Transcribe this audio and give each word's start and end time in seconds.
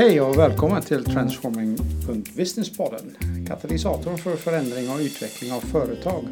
Hej 0.00 0.20
och 0.20 0.38
välkommen 0.38 0.82
till 0.82 1.04
Transforming.Businesspodden. 1.04 3.16
Katalysatorn 3.48 4.18
för 4.18 4.36
förändring 4.36 4.90
och 4.90 4.98
utveckling 4.98 5.52
av 5.52 5.60
företag 5.60 6.24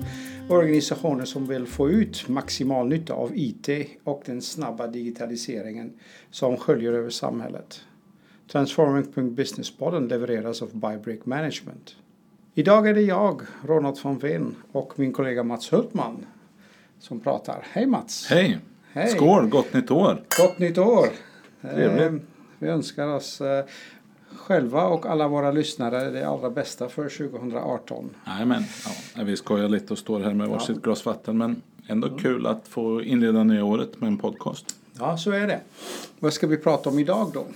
och 0.49 0.57
organisationer 0.57 1.25
som 1.25 1.47
vill 1.47 1.67
få 1.67 1.91
ut 1.91 2.29
maximal 2.29 2.89
nytta 2.89 3.15
av 3.15 3.31
IT 3.35 3.69
och 4.05 4.23
den 4.27 4.43
snabba 4.43 4.87
digitaliseringen 4.87 5.93
som 6.31 6.57
sköljer 6.57 6.93
över 6.93 7.11
samhället. 7.11 7.81
Transforming.Businesspodden 8.53 10.09
levereras 10.09 10.63
av 10.63 10.69
Bybrick 10.73 11.27
Management. 11.27 11.97
Idag 12.55 12.89
är 12.89 12.95
det 12.95 13.03
jag, 13.03 13.43
Ronald 13.67 13.99
von 14.03 14.19
Veen 14.19 14.55
och 14.73 14.93
min 14.97 15.13
kollega 15.13 15.43
Mats 15.43 15.73
Hultman 15.73 16.27
som 16.99 17.21
pratar. 17.21 17.67
Hej 17.71 17.87
Mats! 17.87 18.27
Hej! 18.31 18.59
Hej. 18.93 19.09
Skål, 19.09 19.49
gott 19.49 19.75
nytt 19.75 19.91
år! 19.91 20.23
Gott 20.39 20.59
nytt 20.59 20.79
år! 20.79 21.09
Trevligt. 21.61 22.23
Vi 22.59 22.69
önskar 22.69 23.07
oss 23.07 23.41
eh, 23.41 23.65
själva 24.37 24.85
och 24.85 25.07
alla 25.07 25.29
våra 25.29 25.53
lyssnare 25.53 26.11
det 26.11 26.29
allra 26.29 26.51
bästa 26.51 26.89
för 26.89 27.09
2018. 27.09 28.11
Nej, 28.25 28.47
men, 28.47 28.65
ja, 29.17 29.25
vi 29.25 29.37
skojar 29.37 29.69
lite 29.69 29.93
och 29.93 29.99
står 29.99 30.21
här 30.21 30.35
med 30.35 30.49
varsitt 30.49 30.83
glas 30.83 31.07
vatten 31.07 31.39
men 31.39 31.63
ändå 31.87 32.09
kul 32.09 32.47
att 32.47 32.69
få 32.69 33.03
inleda 33.03 33.45
nya 33.45 33.65
året 33.65 34.01
med 34.01 34.09
en 34.09 34.19
podcast. 34.19 34.77
Ja, 34.99 35.17
så 35.17 35.31
är 35.31 35.47
det. 35.47 35.61
Vad 36.19 36.33
ska 36.33 36.47
vi 36.47 36.57
prata 36.57 36.91
om 36.91 36.99
idag 36.99 37.31
då? 37.35 37.47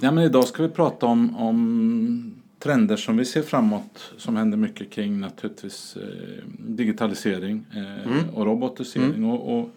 Ja, 0.00 0.10
men 0.10 0.24
idag 0.24 0.44
ska 0.44 0.62
vi 0.62 0.68
prata 0.68 1.06
om, 1.06 1.36
om 1.36 2.36
trender 2.58 2.96
som 2.96 3.16
vi 3.16 3.24
ser 3.24 3.42
framåt 3.42 4.12
som 4.16 4.36
händer 4.36 4.58
mycket 4.58 4.90
kring 4.90 5.20
naturligtvis 5.20 5.96
eh, 5.96 6.44
digitalisering 6.58 7.64
eh, 7.74 8.34
och 8.34 8.46
robotisering. 8.46 9.24
Och, 9.24 9.58
och 9.58 9.70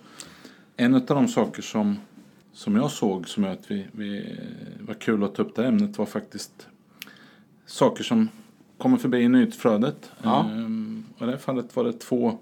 en 0.78 0.95
av 0.95 1.06
de 1.06 1.28
saker 1.28 1.61
som, 1.61 1.97
som 2.59 2.75
jag 2.75 2.91
såg 2.91 3.29
som 3.29 3.43
gör 3.43 3.52
att 3.52 3.71
vi, 3.71 3.85
vi 3.91 4.39
var 4.79 4.93
kul 4.93 5.23
att 5.23 5.35
ta 5.35 5.43
upp 5.43 5.55
det 5.55 5.65
ämnet 5.65 5.97
var 5.97 6.05
faktiskt 6.05 6.67
saker 7.66 8.03
som 8.03 8.29
kommer 8.77 8.97
förbi 8.97 9.17
i 9.17 9.29
nyhetsflödet. 9.29 10.11
Ja. 10.23 10.39
Ehm, 10.39 11.05
och 11.16 11.21
i 11.21 11.25
det 11.25 11.31
här 11.31 11.38
fallet 11.38 11.75
var 11.75 11.83
det 11.83 11.93
två 11.93 12.38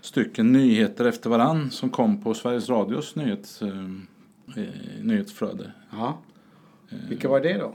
stycken 0.00 0.52
nyheter 0.52 1.04
efter 1.04 1.30
varann 1.30 1.70
som 1.70 1.90
kom 1.90 2.22
på 2.22 2.34
Sveriges 2.34 2.68
Radios 2.68 3.16
nyhets, 3.16 3.62
ehm, 3.62 4.06
eh, 4.56 4.64
nyhetsflöde. 5.02 5.72
Ja. 5.90 6.18
Vilka 7.08 7.28
var 7.28 7.40
det 7.40 7.58
då? 7.58 7.72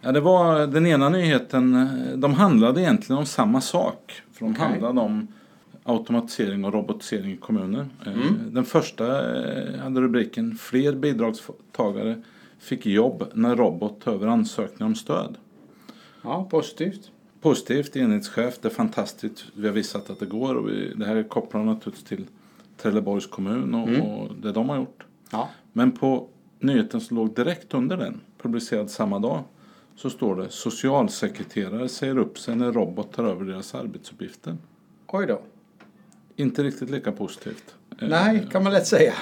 Ja, 0.00 0.12
det 0.12 0.20
var 0.20 0.66
den 0.66 0.86
ena 0.86 1.08
nyheten. 1.08 1.88
De 2.20 2.34
handlade 2.34 2.80
egentligen 2.80 3.18
om 3.18 3.26
samma 3.26 3.60
sak. 3.60 4.22
För 4.32 4.44
de 4.44 4.52
Okej. 4.52 4.64
handlade 4.64 5.00
om 5.00 5.28
automatisering 5.88 6.64
och 6.64 6.72
robotisering 6.72 7.32
i 7.32 7.36
kommuner. 7.36 7.86
Eh, 8.06 8.12
Mm. 8.12 8.54
Den 8.54 8.64
första 8.64 9.06
eh, 9.36 9.78
hade 9.80 10.00
rubriken 10.00 10.56
Fler 10.56 10.92
bidragstagare 10.92 12.22
fick 12.58 12.86
jobb 12.86 13.24
när 13.34 13.56
robot 13.56 14.00
tar 14.00 14.12
över 14.12 14.26
ansökningar 14.26 14.86
om 14.86 14.94
stöd. 14.94 15.36
Ja, 16.22 16.48
positivt. 16.50 17.10
Positivt, 17.40 17.96
enhetschef, 17.96 18.58
det 18.60 18.68
är 18.68 18.72
fantastiskt. 18.72 19.44
Vi 19.54 19.66
har 19.66 19.74
visat 19.74 20.10
att 20.10 20.20
det 20.20 20.26
går 20.26 20.54
och 20.54 20.68
vi, 20.68 20.92
det 20.96 21.06
här 21.06 21.22
kopplar 21.22 21.64
naturligtvis 21.64 22.04
till 22.08 22.24
Trelleborgs 22.76 23.26
kommun 23.26 23.74
och, 23.74 23.88
Mm. 23.88 24.00
och 24.00 24.34
det 24.42 24.52
de 24.52 24.68
har 24.68 24.76
gjort. 24.76 25.04
Ja. 25.32 25.48
Men 25.72 25.92
på 25.92 26.28
nyheten 26.58 27.00
som 27.00 27.16
låg 27.16 27.34
direkt 27.34 27.74
under 27.74 27.96
den, 27.96 28.20
publicerad 28.42 28.90
samma 28.90 29.18
dag, 29.18 29.42
så 29.96 30.10
står 30.10 30.36
det 30.36 30.46
socialsekreterare 30.50 31.88
säger 31.88 32.18
upp 32.18 32.38
sig 32.38 32.56
när 32.56 32.72
robot 32.72 33.12
tar 33.12 33.24
över 33.24 33.44
deras 33.44 33.74
arbetsuppgifter. 33.74 34.56
Oj 35.06 35.26
då. 35.26 35.40
Inte 36.38 36.62
riktigt 36.62 36.90
lika 36.90 37.12
positivt. 37.12 37.74
Eh, 38.00 38.08
Nej, 38.08 38.46
kan 38.50 38.62
man 38.62 38.72
lätt 38.72 38.86
säga. 38.86 39.12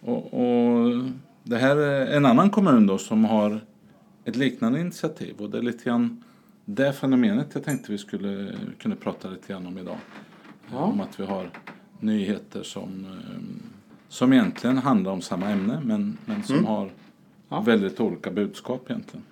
Och, 0.00 0.34
och 0.34 1.02
det 1.42 1.56
här 1.58 1.76
är 1.76 2.16
en 2.16 2.26
annan 2.26 2.50
kommun 2.50 2.86
då 2.86 2.98
som 2.98 3.24
har 3.24 3.60
ett 4.24 4.36
liknande 4.36 4.80
initiativ 4.80 5.34
och 5.38 5.50
det 5.50 5.58
är 5.58 5.62
lite 5.62 5.84
grann 5.84 6.24
det 6.64 6.92
fenomenet 6.92 7.46
jag 7.54 7.64
tänkte 7.64 7.92
vi 7.92 7.98
skulle 7.98 8.52
kunna 8.78 8.96
prata 8.96 9.28
lite 9.30 9.52
grann 9.52 9.66
om 9.66 9.78
idag. 9.78 9.96
Ja. 10.72 10.78
Om 10.78 11.00
att 11.00 11.20
vi 11.20 11.24
har 11.24 11.50
nyheter 12.00 12.62
som, 12.62 13.04
eh, 13.04 13.40
som 14.08 14.32
egentligen 14.32 14.78
handlar 14.78 15.12
om 15.12 15.20
samma 15.22 15.48
ämne 15.50 15.80
men, 15.84 16.18
men 16.24 16.42
som 16.42 16.64
har 16.66 16.82
Mm. 16.82 16.94
Ja. 17.48 17.60
väldigt 17.60 18.00
olika 18.00 18.30
budskap 18.30 18.90
egentligen. 18.90 19.24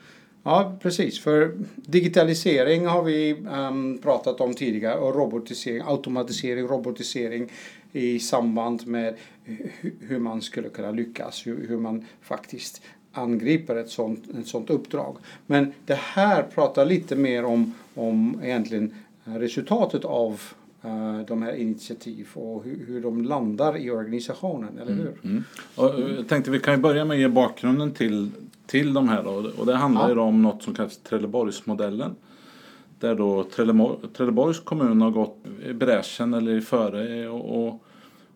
Ja, 0.48 0.76
precis. 0.82 1.20
För 1.20 1.52
digitalisering 1.76 2.86
har 2.86 3.02
vi 3.02 3.30
ehm, 3.52 3.98
pratat 3.98 4.40
om 4.40 4.54
tidigare 4.54 4.98
och 4.98 5.14
robotisering, 5.14 5.82
automatisering, 5.86 6.66
robotisering 6.68 7.52
i 7.92 8.18
samband 8.18 8.86
med 8.86 9.14
hu- 9.46 9.92
hur 10.00 10.18
man 10.18 10.42
skulle 10.42 10.68
kunna 10.68 10.90
lyckas, 10.90 11.46
hur, 11.46 11.68
hur 11.68 11.76
man 11.76 12.04
faktiskt 12.22 12.82
angriper 13.12 13.76
ett 13.76 13.90
sånt, 13.90 14.24
ett 14.40 14.46
sånt 14.46 14.70
uppdrag. 14.70 15.16
Men 15.46 15.72
det 15.86 15.98
här 15.98 16.42
pratar 16.42 16.86
lite 16.86 17.16
mer 17.16 17.44
om, 17.44 17.74
om 17.94 18.40
egentligen 18.44 18.94
resultatet 19.24 20.04
av 20.04 20.40
eh, 20.82 21.20
de 21.26 21.42
här 21.42 21.52
initiativ 21.52 22.28
och 22.34 22.64
hur, 22.64 22.86
hur 22.86 23.00
de 23.00 23.24
landar 23.24 23.76
i 23.76 23.90
organisationen, 23.90 24.78
eller 24.78 24.92
hur? 24.94 25.12
Mm. 25.24 25.44
Och 25.74 25.98
eh, 25.98 26.14
jag 26.16 26.28
tänkte 26.28 26.50
vi 26.50 26.60
kan 26.60 26.74
ju 26.74 26.80
börja 26.80 27.04
med 27.04 27.14
att 27.14 27.20
ge 27.20 27.28
bakgrunden 27.28 27.92
till, 27.92 28.30
till 28.68 28.92
de 28.94 29.08
här 29.08 29.22
då. 29.22 29.50
Och 29.58 29.66
det 29.66 29.76
handlar 29.76 30.08
Ja. 30.08 30.14
ju 30.14 30.20
om 30.20 30.42
något 30.42 30.62
som 30.62 30.74
kallas 30.74 30.96
Trelleborgsmodellen. 30.96 32.14
Där 33.00 33.14
då 33.14 33.44
Trellemor, 33.44 33.98
Trelleborgs 34.16 34.60
kommun 34.60 35.00
har 35.00 35.10
gått 35.10 35.36
i 35.66 35.72
bräschen 35.72 36.34
eller 36.34 36.52
i 36.52 36.60
före 36.60 37.28
och, 37.28 37.66
och, 37.68 37.82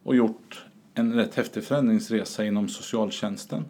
och 0.03 0.17
gjort 0.17 0.65
en 0.95 1.13
rätt 1.15 1.35
häftig 1.35 1.65
förändringsresa 1.65 2.45
inom 2.45 2.69
socialtjänsten. 2.69 3.65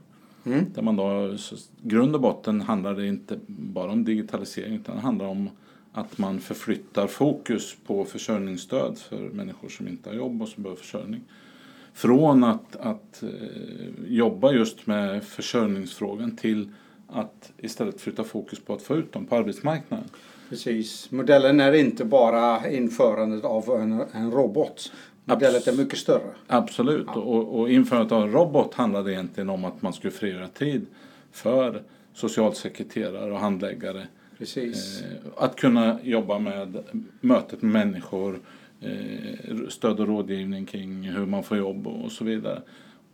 Mm. 0.44 0.64
Där 0.74 0.82
man 0.82 0.96
då, 0.96 1.36
grund 1.82 2.14
och 2.14 2.20
botten 2.20 2.60
handlar 2.60 2.94
det 2.94 3.06
inte 3.06 3.38
bara 3.46 3.92
om 3.92 4.04
digitalisering 4.04 4.74
utan 4.74 4.96
det 4.96 5.02
handlar 5.02 5.26
om 5.26 5.50
att 5.92 6.18
man 6.18 6.40
förflyttar 6.40 7.06
fokus 7.06 7.76
på 7.86 8.04
försörjningsstöd 8.04 8.98
för 8.98 9.18
människor 9.18 9.68
som 9.68 9.88
inte 9.88 10.10
har 10.10 10.16
jobb 10.16 10.42
och 10.42 10.48
som 10.48 10.62
behöver 10.62 10.80
försörjning. 10.80 11.20
Från 11.94 12.44
att, 12.44 12.76
att 12.76 13.22
eh, 13.22 13.28
jobba 14.06 14.52
just 14.52 14.86
med 14.86 15.24
försörjningsfrågan 15.24 16.36
till 16.36 16.68
att 17.08 17.52
istället 17.58 18.00
flytta 18.00 18.24
fokus 18.24 18.60
på 18.60 18.74
att 18.74 18.82
få 18.82 18.96
ut 18.96 19.12
dem 19.12 19.26
på 19.26 19.36
arbetsmarknaden. 19.36 20.08
Precis. 20.48 21.10
Modellen 21.10 21.60
är 21.60 21.72
inte 21.72 22.04
bara 22.04 22.70
införandet 22.70 23.44
av 23.44 23.80
en, 23.80 24.04
en 24.12 24.30
robot. 24.30 24.92
Modellen 25.24 25.62
är 25.66 25.76
mycket 25.76 25.98
större. 25.98 26.30
Absolut, 26.46 27.08
och, 27.08 27.60
och 27.60 27.70
införandet 27.70 28.12
av 28.12 28.22
en 28.22 28.32
robot 28.32 28.74
handlade 28.74 29.12
egentligen 29.12 29.50
om 29.50 29.64
att 29.64 29.82
man 29.82 29.92
skulle 29.92 30.10
frigöra 30.10 30.48
tid 30.48 30.86
för 31.32 31.82
socialsekreterare 32.14 33.32
och 33.32 33.38
handläggare 33.38 34.06
Precis. 34.38 35.02
Eh, 35.02 35.44
att 35.44 35.56
kunna 35.56 35.98
jobba 36.02 36.38
med 36.38 36.84
mötet 37.20 37.62
med 37.62 37.72
människor, 37.72 38.38
Eh, 38.84 39.68
stöd 39.68 40.00
och 40.00 40.06
rådgivning 40.06 40.66
kring 40.66 41.02
hur 41.02 41.26
man 41.26 41.42
får 41.42 41.56
jobb 41.56 41.86
och 41.86 42.12
så 42.12 42.24
vidare. 42.24 42.62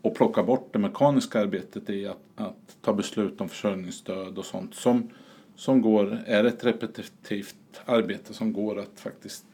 Och 0.02 0.14
plocka 0.14 0.42
bort 0.42 0.68
det 0.72 0.78
mekaniska 0.78 1.40
arbetet 1.40 1.90
i 1.90 2.06
att, 2.06 2.18
att 2.36 2.76
ta 2.82 2.92
beslut 2.92 3.40
om 3.40 3.48
försörjningsstöd 3.48 4.38
och 4.38 4.44
sånt 4.44 4.74
som, 4.74 5.10
som 5.56 5.82
går, 5.82 6.18
är 6.26 6.44
ett 6.44 6.64
repetitivt 6.64 7.56
arbete 7.84 8.34
som 8.34 8.52
går 8.52 8.78
att 8.78 9.00
faktiskt 9.00 9.44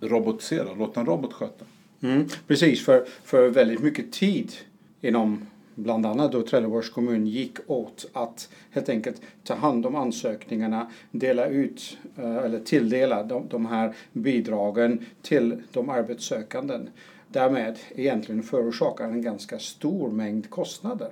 robotisera, 0.00 0.74
låta 0.74 1.00
en 1.00 1.06
robot 1.06 1.32
sköta. 1.32 1.64
Mm, 2.00 2.28
precis, 2.46 2.84
för, 2.84 3.04
för 3.24 3.48
väldigt 3.48 3.80
mycket 3.80 4.12
tid 4.12 4.52
inom 5.00 5.46
bland 5.76 6.06
annat 6.06 6.32
då 6.32 6.42
Trelleborgs 6.42 6.90
kommun 6.90 7.26
gick 7.26 7.58
åt 7.66 8.06
att 8.12 8.48
helt 8.70 8.88
enkelt 8.88 9.22
ta 9.44 9.54
hand 9.54 9.86
om 9.86 9.94
ansökningarna, 9.96 10.90
dela 11.10 11.46
ut 11.46 11.98
eh, 12.16 12.36
eller 12.36 12.60
tilldela 12.60 13.22
de, 13.22 13.48
de 13.48 13.66
här 13.66 13.94
bidragen 14.12 15.06
till 15.22 15.62
de 15.72 15.90
arbetssökanden. 15.90 16.88
Därmed 17.28 17.78
egentligen 17.94 18.42
förorsakar 18.42 19.04
en 19.04 19.22
ganska 19.22 19.58
stor 19.58 20.10
mängd 20.10 20.50
kostnader 20.50 21.10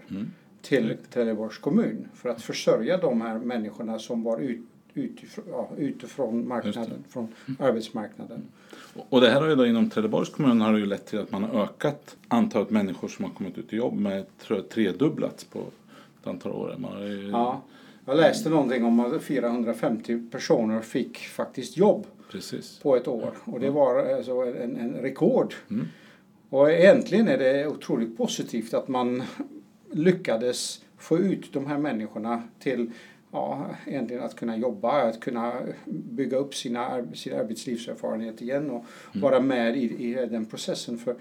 till 0.63 0.97
Trelleborgs 1.11 1.59
kommun 1.59 2.09
för 2.15 2.29
att 2.29 2.43
försörja 2.43 2.97
de 2.97 3.21
här 3.21 3.39
människorna 3.39 3.99
som 3.99 4.23
var 4.23 4.39
ut, 4.39 4.61
utifrån, 4.95 5.45
ja, 5.51 5.71
utifrån 5.77 6.49
marknaden, 6.49 7.05
från 7.09 7.29
arbetsmarknaden. 7.59 8.43
Och 9.09 9.21
det 9.21 9.31
här 9.31 9.41
har 9.41 9.49
ju 9.49 9.55
då 9.55 9.67
inom 9.67 9.91
Trelleborgs 9.91 10.29
kommun 10.29 10.61
har 10.61 10.73
det 10.73 10.79
ju 10.79 10.87
lett 10.87 11.07
till 11.07 11.19
att 11.19 11.33
man 11.33 11.45
har 11.45 11.63
ökat 11.63 12.17
antalet 12.29 12.71
människor 12.71 13.09
som 13.09 13.25
har 13.25 13.33
kommit 13.33 13.59
ut 13.59 13.73
i 13.73 13.77
jobb 13.77 13.95
med 14.01 14.39
tror 14.39 14.59
jag, 14.59 14.69
tredubblats 14.69 15.45
på 15.45 15.59
ett 16.21 16.27
antal 16.27 16.53
år. 16.53 16.75
Man 16.79 16.93
har 16.93 17.01
ju, 17.01 17.31
Ja, 17.31 17.63
jag 18.07 18.17
läste 18.17 18.51
någonting 18.51 18.85
om 18.85 19.01
att 19.01 19.23
450 19.23 20.31
personer 20.31 20.81
fick 20.81 21.19
faktiskt 21.19 21.77
jobb 21.77 22.07
Precis. 22.31 22.79
på 22.83 22.97
ett 22.97 23.09
år 23.09 23.31
och 23.45 23.61
det 23.61 23.71
var 23.71 24.15
alltså 24.15 24.33
en, 24.33 24.77
en 24.77 24.93
rekord. 24.93 25.55
Mm. 25.71 25.89
Och 26.51 26.71
egentligen 26.71 27.29
är 27.29 27.39
det 27.39 27.67
otroligt 27.67 28.17
positivt 28.17 28.75
att 28.75 28.89
man 28.89 29.23
lyckades 29.93 30.81
få 30.99 31.19
ut 31.19 31.53
de 31.53 31.67
här 31.67 31.79
människorna 31.79 32.43
till 32.59 32.91
ja, 33.35 33.67
egentligen 33.87 34.23
att 34.23 34.37
kunna 34.37 34.57
jobba, 34.57 35.03
att 35.03 35.21
kunna 35.21 35.53
bygga 35.87 36.37
upp 36.37 36.55
sina, 36.55 37.03
sin 37.15 37.35
arbetslivserfarenhet 37.35 38.43
igen 38.43 38.71
och 38.71 38.85
Mm. 39.13 39.23
vara 39.23 39.41
med 39.41 39.77
i, 39.77 40.11
i 40.11 40.15
den 40.15 40.47
processen. 40.47 40.99
För 40.99 41.15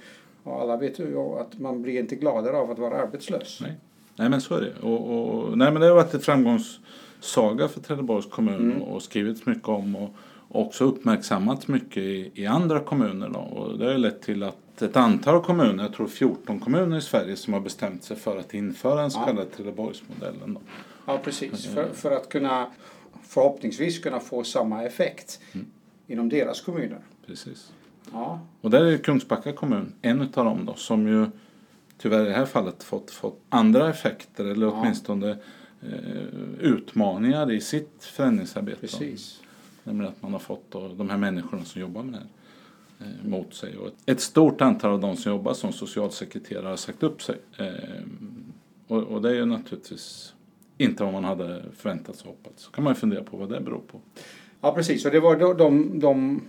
ja, 0.43 0.61
alla 0.61 0.77
vet 0.77 0.99
ju 0.99 1.17
att 1.19 1.59
man 1.59 1.81
blir 1.81 1.99
inte 1.99 2.15
gladare 2.15 2.57
av 2.57 2.71
att 2.71 2.79
vara 2.79 3.01
arbetslös. 3.01 3.59
Nej. 3.61 3.73
Nej 4.15 4.29
men 4.29 4.41
så 4.41 4.55
är 4.55 4.61
det. 4.61 4.87
Och, 4.87 5.17
och, 5.17 5.57
nej 5.57 5.71
men 5.71 5.81
det 5.81 5.87
har 5.87 5.95
varit 5.95 6.13
ett 6.13 6.25
framgångs, 6.25 6.79
saga 7.19 7.67
för 7.67 7.79
Trelleborgs 7.81 8.25
kommun 8.25 8.71
Mm. 8.71 8.81
och, 8.81 9.01
skrivits 9.01 9.45
mycket 9.45 9.67
om 9.69 9.95
och, 9.95 10.09
också 10.49 10.83
uppmärksammats 10.83 11.67
mycket 11.67 11.97
i, 11.97 12.31
i 12.33 12.45
andra 12.45 12.79
kommuner. 12.79 13.29
Då. 13.29 13.39
Och 13.39 13.77
det 13.77 13.85
har 13.85 13.91
ju 13.91 13.97
lett 13.97 14.21
till 14.21 14.43
att 14.43 14.57
ett 14.81 14.95
antal 14.95 15.43
kommuner, 15.43 15.83
jag 15.83 15.93
tror 15.93 16.07
14 16.07 16.59
kommuner 16.59 16.97
i 16.97 17.01
Sverige 17.01 17.35
som 17.35 17.53
har 17.53 17.59
bestämt 17.59 18.03
sig 18.03 18.17
för 18.17 18.37
att 18.37 18.53
införa 18.53 19.01
den 19.01 19.11
så 19.11 19.19
Ja. 19.19 19.25
kallade 19.25 19.49
Trelleborgsmodellen. 19.49 20.53
Då. 20.53 20.61
Ja, 21.05 21.17
precis. 21.23 21.65
För, 21.65 21.89
för 21.93 22.11
att 22.11 22.29
kunna 22.29 22.67
förhoppningsvis 23.23 23.99
kunna 23.99 24.19
få 24.19 24.43
samma 24.43 24.83
effekt 24.83 25.39
Mm. 25.53 25.65
inom 26.07 26.29
deras 26.29 26.61
kommuner. 26.61 26.99
Precis. 27.25 27.71
Ja, 28.11 28.39
Och 28.61 28.69
där 28.69 28.85
är 28.85 28.97
Kungsbacka 28.97 29.53
kommun 29.53 29.93
en 30.01 30.21
utav 30.21 30.45
dem 30.45 30.65
då 30.65 30.73
som 30.73 31.07
ju 31.07 31.25
tyvärr 31.97 32.21
i 32.25 32.29
det 32.29 32.33
här 32.35 32.45
fallet 32.45 32.83
fått, 32.83 33.11
fått 33.11 33.39
andra 33.49 33.89
effekter 33.89 34.45
eller 34.45 34.65
Ja. 34.65 34.71
åtminstone 34.71 35.37
eh, 35.81 36.59
utmaningar 36.59 37.51
i 37.51 37.61
sitt 37.61 38.03
förändringsarbete. 38.03 38.77
då. 38.81 38.87
precis. 38.87 39.39
Nämligen 39.83 40.13
att 40.13 40.21
man 40.21 40.31
har 40.33 40.39
fått 40.39 40.63
då, 40.71 40.87
de 40.87 41.09
här 41.09 41.17
människorna 41.17 41.65
som 41.65 41.81
jobbar 41.81 42.03
med 42.03 42.13
det 42.13 42.17
här 42.17 42.25
eh, 42.25 42.29
mot 43.23 43.53
sig. 43.53 43.77
Och 43.77 43.89
ett, 44.05 44.19
stort 44.19 44.61
antal 44.61 44.91
av 44.91 44.99
de 44.99 45.17
som 45.17 45.31
jobbar 45.31 45.53
som 45.53 45.73
socialsekreterare 45.73 46.67
har 46.67 46.75
sagt 46.75 47.03
upp 47.03 47.21
sig. 47.21 47.35
Eh, 47.57 48.03
och, 48.87 49.03
och 49.03 49.21
det 49.21 49.29
är 49.29 49.33
ju 49.33 49.45
naturligtvis 49.45 50.33
inte 50.77 51.03
vad 51.03 51.13
man 51.13 51.23
hade 51.23 51.63
förväntat 51.77 52.15
sig 52.15 52.29
och 52.29 52.35
hoppats. 52.35 52.63
Så 52.63 52.71
kan 52.71 52.83
man 52.83 52.93
ju 52.93 52.99
fundera 52.99 53.23
på 53.23 53.37
vad 53.37 53.49
det 53.49 53.59
beror 53.59 53.81
på. 53.87 53.99
Ja, 54.61 54.73
precis. 54.73 55.05
Och 55.05 55.11
det 55.11 55.19
var 55.19 55.35
de, 55.35 55.57
de, 55.57 55.99
de, 55.99 56.41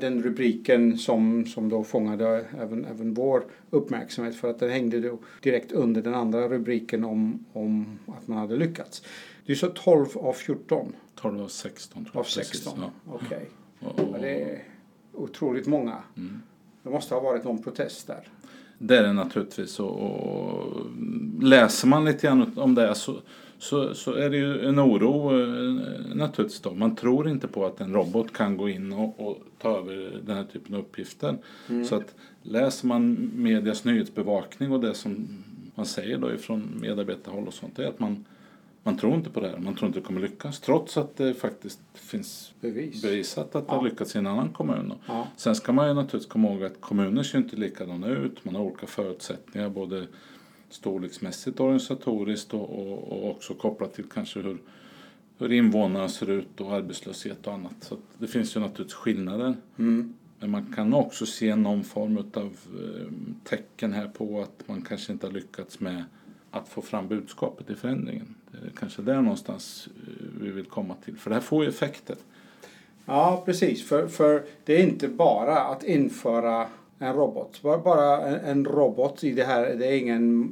den, 0.00 0.22
rubriken 0.22 0.98
som, 0.98 1.46
som 1.46 1.68
då 1.68 1.84
fångade 1.84 2.44
även, 2.60 2.84
även 2.84 3.14
vår 3.14 3.44
uppmärksamhet 3.70 4.36
för 4.36 4.50
att 4.50 4.58
den 4.58 4.70
hängde 4.70 5.00
då 5.00 5.18
direkt 5.42 5.72
under 5.72 6.02
den 6.02 6.14
andra 6.14 6.48
rubriken 6.48 7.04
om, 7.04 7.44
om 7.52 7.98
att 8.06 8.28
man 8.28 8.38
hade 8.38 8.56
lyckats. 8.56 9.02
Du 9.46 9.56
sa 9.56 9.66
12 9.74 10.06
av 10.14 10.32
14 10.32 10.92
12 11.14 11.42
av 11.42 11.48
16 11.48 12.04
tror 12.04 12.10
jag. 12.14 12.20
av 12.20 12.24
precis, 12.24 12.48
16. 12.48 12.78
ja. 12.80 12.90
Okej. 13.06 13.48
Och, 13.80 14.00
och, 14.00 14.08
Ja, 14.12 14.18
det 14.20 14.42
är 14.42 14.62
otroligt 15.18 15.66
många. 15.66 15.96
mm. 16.16 16.42
Det 16.82 16.90
måste 16.90 17.14
ha 17.14 17.20
varit 17.20 17.44
någon 17.44 17.62
protest 17.62 18.06
där. 18.06 18.28
Det 18.78 18.98
är 18.98 19.02
det 19.02 19.12
naturligtvis. 19.12 19.80
Och, 19.80 20.02
och 20.02 20.86
läser 21.42 21.88
man 21.88 22.04
lite 22.04 22.26
grann 22.26 22.52
om 22.56 22.74
det 22.74 22.94
så, 22.94 23.16
så, 23.58 23.94
så 23.94 24.12
är 24.12 24.30
det 24.30 24.36
ju 24.36 24.68
en 24.68 24.80
oro 24.80 25.40
eh, 25.40 26.16
naturligtvis. 26.16 26.60
Då. 26.60 26.74
Man 26.74 26.96
tror 26.96 27.28
inte 27.28 27.48
på 27.48 27.66
att 27.66 27.80
en 27.80 27.92
robot 27.92 28.32
kan 28.32 28.56
gå 28.56 28.68
in 28.68 28.92
och, 28.92 29.28
och 29.28 29.38
ta 29.58 29.78
över 29.78 30.20
den 30.26 30.36
här 30.36 30.44
typen 30.44 30.74
av 30.74 30.80
uppgifter. 30.80 31.36
Mm. 31.68 31.84
Så 31.84 31.94
att 31.94 32.14
läser 32.42 32.86
man 32.86 33.30
medias 33.34 33.84
nyhetsbevakning 33.84 34.72
och 34.72 34.80
det 34.80 34.94
som 34.94 35.28
man 35.74 35.86
säger 35.86 36.18
då 36.18 36.32
ifrån 36.32 36.78
medarbetarhåll 36.80 37.46
och 37.46 37.54
sånt, 37.54 37.78
är 37.78 37.86
att 37.86 38.00
man, 38.00 38.24
man 38.82 38.96
tror 38.96 39.14
inte 39.14 39.30
på 39.30 39.40
det 39.40 39.48
här. 39.48 39.58
Man 39.58 39.74
tror 39.74 39.86
inte 39.86 39.98
det 40.00 40.04
kommer 40.06 40.20
lyckas. 40.20 40.60
Trots 40.60 40.96
att 40.96 41.16
det 41.16 41.34
faktiskt 41.34 41.80
finns 41.94 42.52
Bevis. 42.60 43.02
bevisat 43.02 43.54
att 43.54 43.66
det 43.68 43.72
Ja. 43.72 43.76
har 43.80 43.84
lyckats 43.88 44.14
i 44.14 44.18
en 44.18 44.26
annan 44.26 44.48
kommun. 44.48 44.92
Ja, 45.06 45.28
Sen 45.36 45.54
ska 45.54 45.72
man 45.72 45.88
ju 45.88 45.94
naturligtvis 45.94 46.26
komma 46.32 46.48
ihåg 46.52 46.64
att 46.64 46.80
kommuner 46.80 47.22
ser 47.22 47.38
inte 47.38 47.56
likadana 47.56 48.08
ut. 48.08 48.44
Man 48.44 48.54
har 48.54 48.62
olika 48.62 48.86
förutsättningar 48.86 49.68
både 49.68 50.06
storleksmässigt, 50.70 51.60
organisatoriskt 51.60 52.54
och, 52.54 52.70
och, 52.70 53.12
och 53.12 53.30
också 53.30 53.54
kopplat 53.54 53.94
till 53.94 54.04
kanske 54.04 54.40
hur, 54.40 54.58
hur 55.38 55.52
invånarna 55.52 56.08
ser 56.08 56.30
ut 56.30 56.60
och 56.60 56.72
arbetslöshet 56.72 57.46
och 57.46 57.52
annat. 57.52 57.74
Så 57.80 57.96
det 58.18 58.26
finns 58.26 58.56
ju 58.56 58.60
naturligtvis 58.60 58.94
skillnader. 58.94 59.56
mm. 59.78 60.14
Men 60.40 60.50
man 60.50 60.72
kan 60.76 60.94
också 60.94 61.26
se 61.26 61.56
någon 61.56 61.84
form 61.84 62.18
av 62.34 62.56
tecken 63.44 63.92
här 63.92 64.08
på 64.08 64.40
att 64.42 64.68
man 64.68 64.82
kanske 64.82 65.12
inte 65.12 65.26
har 65.26 65.32
lyckats 65.32 65.80
med 65.80 66.04
att 66.50 66.68
få 66.68 66.82
fram 66.82 67.08
budskapet 67.08 67.70
i 67.70 67.74
förändringen. 67.74 68.34
Det 68.50 68.58
är 68.66 68.70
kanske 68.78 69.02
där 69.02 69.22
någonstans 69.22 69.88
eh, 70.06 70.12
vi 70.40 70.50
vill 70.50 70.64
komma 70.64 70.94
till. 71.04 71.16
För 71.16 71.30
det 71.30 71.36
här 71.36 71.40
får 71.42 71.62
ju 71.64 71.68
effekter. 71.70 72.16
ja 73.06 73.42
precis. 73.46 73.88
För, 73.88 74.06
för 74.08 74.42
det 74.64 74.74
är 74.80 74.82
inte 74.82 75.08
bara 75.08 75.58
att 75.60 75.84
införa 75.84 76.66
en 76.98 77.12
robot. 77.14 77.62
Bara- 77.62 78.26
en, 78.26 78.34
en 78.34 78.64
robot 78.64 79.24
i 79.24 79.30
det 79.32 79.44
här, 79.44 79.74
det 79.78 79.86
är 79.86 79.96
ingen 79.98 80.50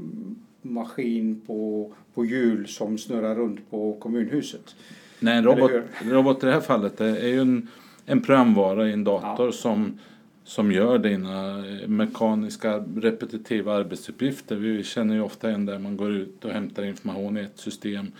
maskin 0.62 1.40
på, 1.46 1.92
på 2.14 2.24
hjul 2.24 2.66
som 2.66 2.98
snurrar 2.98 3.34
runt 3.34 3.70
på 3.70 3.92
kommunhuset. 3.92 4.74
Nej, 5.20 5.38
en 5.38 5.44
robot, 5.44 5.70
robot 6.04 6.42
i 6.42 6.46
det 6.46 6.52
här 6.52 6.60
fallet 6.60 7.00
är 7.00 7.16
är 7.16 7.28
ju 7.28 7.40
en, 7.40 7.68
en 8.06 8.22
programvara 8.22 8.88
i 8.88 8.92
en 8.92 9.04
dator 9.04 9.46
Ja. 9.46 9.52
som, 9.52 9.98
som 10.46 10.72
gör 10.72 10.98
dina 10.98 11.58
eh, 11.58 11.88
mekaniska 11.88 12.84
repetitiva 12.96 13.74
arbetsuppgifter. 13.74 14.56
Vi 14.56 14.82
känner 14.84 15.14
ju 15.14 15.20
ofta 15.20 15.50
en 15.50 15.66
där 15.66 15.78
man 15.78 15.96
går 15.96 16.10
ut 16.12 16.44
och 16.44 16.50
hämtar 16.50 16.84
information 16.84 17.36
i 17.36 17.40
ett 17.40 17.58
system 17.58 18.12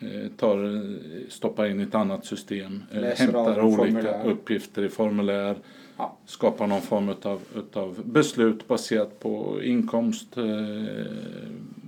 eh, 0.00 0.30
tar, 0.36 0.74
eh, 0.76 0.80
stoppar 1.28 1.66
in 1.66 1.80
i 1.80 1.82
ett 1.82 1.94
annat 1.94 2.24
system, 2.26 2.82
Läser 2.90 3.34
av 3.34 3.46
hämtar 3.46 3.62
olika 3.62 3.76
formulär. 3.84 4.26
uppgifter 4.26 4.82
i 4.82 4.88
formulär, 4.88 5.56
Ja. 5.96 6.16
skapar 6.26 6.66
någon 6.66 6.80
form 6.80 7.08
utav, 7.08 7.40
utav 7.56 7.96
beslut 8.04 8.68
baserat 8.68 9.20
på 9.20 9.60
inkomst, 9.62 10.36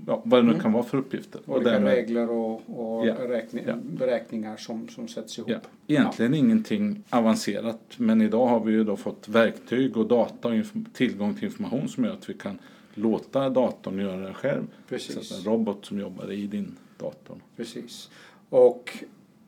ja, 0.06 0.22
vad 0.24 0.40
det 0.40 0.44
nu 0.46 0.50
Mm. 0.50 0.62
kan 0.62 0.72
vara 0.72 0.82
för 0.82 0.98
uppgifter. 0.98 1.40
Olika 1.46 1.70
därmed- 1.70 1.94
regler 1.94 2.30
och, 2.30 2.52
och 2.66 3.06
Ja. 3.06 3.14
räkning, 3.28 3.64
Ja. 3.66 3.74
beräkningar 3.82 4.56
som, 4.56 4.88
som 4.88 5.08
sätts 5.08 5.38
ihop. 5.38 5.50
Ja, 5.50 5.58
egentligen 5.86 6.34
ingenting 6.34 7.02
avancerat 7.10 7.80
men 7.96 8.20
idag 8.20 8.46
har 8.46 8.60
vi 8.60 8.72
ju 8.72 8.84
då 8.84 8.96
fått 8.96 9.28
verktyg 9.28 9.96
och 9.96 10.06
data 10.06 10.48
och 10.48 10.54
tillgång 10.92 11.34
till 11.34 11.44
information 11.44 11.88
som 11.88 12.04
gör 12.04 12.12
att 12.12 12.30
vi 12.30 12.34
kan 12.34 12.58
låta 12.94 13.48
datorn 13.50 13.98
göra 13.98 14.16
det 14.28 14.34
själv. 14.34 14.62
Precis. 14.88 15.28
Så 15.28 15.34
en 15.38 15.44
robot 15.44 15.84
som 15.86 15.98
jobbar 16.00 16.32
i 16.32 16.46
din 16.46 16.76
dator. 16.98 17.36
Precis. 17.56 18.10
Och 18.48 18.98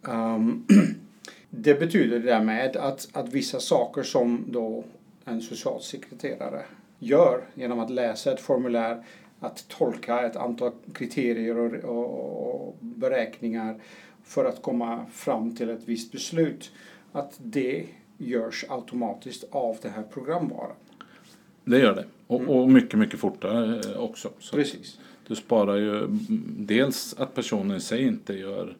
ehm, 0.09 0.65
det 1.51 1.81
betyder 1.81 2.19
därmed 2.19 2.77
att, 2.77 3.09
att 3.13 3.33
vissa 3.33 3.61
saker 3.61 4.03
som 4.03 4.45
då 4.49 4.85
en 5.25 5.41
socialsekreterare 5.41 6.63
gör 6.99 7.41
genom 7.55 7.79
att 7.81 7.91
läsa 7.91 8.33
ett 8.33 8.41
formulär, 8.41 9.05
att 9.47 9.69
tolka 9.69 10.21
ett 10.27 10.37
antal 10.37 10.73
kriterier 10.95 11.59
och, 11.59 11.75
och, 11.97 12.67
och 12.67 12.77
beräkningar 12.81 13.81
för 14.25 14.45
att 14.45 14.63
komma 14.63 15.07
fram 15.13 15.57
till 15.57 15.71
ett 15.71 15.83
visst 15.85 16.13
beslut, 16.13 16.73
att 17.13 17.39
det 17.43 17.87
görs 18.19 18.65
automatiskt 18.69 19.45
av 19.51 19.77
den 19.83 19.93
här 19.93 20.03
programvaran. 20.03 20.77
Det 21.65 21.79
gör 21.79 21.95
det. 21.95 22.05
Och, 22.27 22.41
Mm. 22.41 22.51
och 22.51 22.71
mycket, 22.71 22.99
mycket 22.99 23.21
fortare 23.21 23.81
eh, 23.81 24.01
också. 24.03 24.31
Så 24.39 24.57
Precis. 24.57 24.99
du 25.27 25.35
sparar 25.37 25.77
ju 25.77 25.99
mm, 25.99 26.19
dels 26.59 27.15
att 27.19 27.35
personen 27.35 27.77
i 27.77 27.81
sig 27.81 28.03
inte 28.07 28.35
gör, 28.35 28.77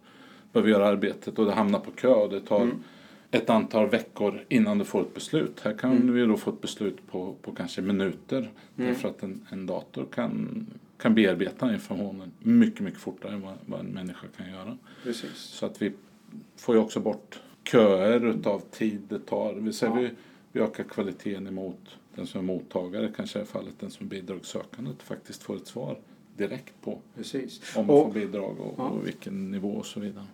behöver 0.53 0.71
göra 0.71 0.87
arbetet 0.87 1.39
och 1.39 1.45
det 1.47 1.53
hamnar 1.53 1.79
på 1.79 1.91
kö 1.91 2.09
och 2.09 2.31
det 2.31 2.41
tar 2.41 2.61
Mm. 2.61 2.83
Ett 3.31 3.51
antal 3.51 3.89
veckor 3.91 4.45
innan 4.49 4.79
du 4.79 4.85
får 4.85 5.01
ett 5.03 5.15
beslut. 5.15 5.61
Här 5.61 5.79
kan 5.79 5.93
Mm. 5.97 6.15
vi 6.15 6.27
då 6.27 6.37
få 6.37 6.51
ett 6.51 6.61
beslut 6.61 7.07
på, 7.07 7.35
på 7.43 7.53
kanske 7.53 7.83
minuter. 7.83 8.39
Mm. 8.39 8.51
Därför 8.75 9.09
att 9.09 9.23
en, 9.23 9.47
en 9.51 9.67
dator 9.67 10.07
kan, 10.15 10.67
kan 10.99 11.15
bearbeta 11.15 11.75
informationen 11.75 12.33
mycket, 12.39 12.81
mycket 12.81 13.01
fortare 13.01 13.33
än 13.33 13.41
vad, 13.43 13.55
vad 13.67 13.81
en 13.81 13.87
människa 13.87 14.27
kan 14.37 14.51
göra. 14.51 14.79
Precis. 15.03 15.37
Så 15.37 15.67
att 15.67 15.83
vi 15.83 15.93
får 16.57 16.75
ju 16.75 16.81
också 16.81 17.01
bort 17.01 17.41
köer 17.65 18.27
utav 18.27 18.61
tid 18.71 19.01
det 19.09 19.19
tar. 19.19 19.55
Vi, 19.55 19.73
säger 19.73 19.93
Ja. 19.95 20.01
vi, 20.01 20.11
vi 20.53 20.61
ökar 20.61 20.85
kvaliteten 20.85 21.47
emot 21.47 21.97
den 22.15 22.27
som 22.27 22.41
är 22.41 22.45
mottagare, 22.45 23.13
kanske 23.17 23.41
i 23.43 23.45
fallet 23.45 23.75
den 23.81 23.91
som 23.91 24.07
är 24.07 24.11
bidragssökande, 24.11 24.91
att 24.91 25.03
faktiskt 25.03 25.43
får 25.43 25.57
ett 25.57 25.67
svar 25.67 25.99
direkt 26.37 26.75
på 26.81 26.99
Precis. 27.17 27.77
om 27.77 27.87
man 27.87 27.97
Och- 27.97 28.05
får 28.07 28.13
bidrag 28.21 28.61
och, 28.61 28.75
Ja. 28.79 28.83
och 28.89 29.07
vilken 29.07 29.51
nivå 29.51 29.71
och 29.71 29.87
så 29.87 30.01
vidare. 30.01 30.25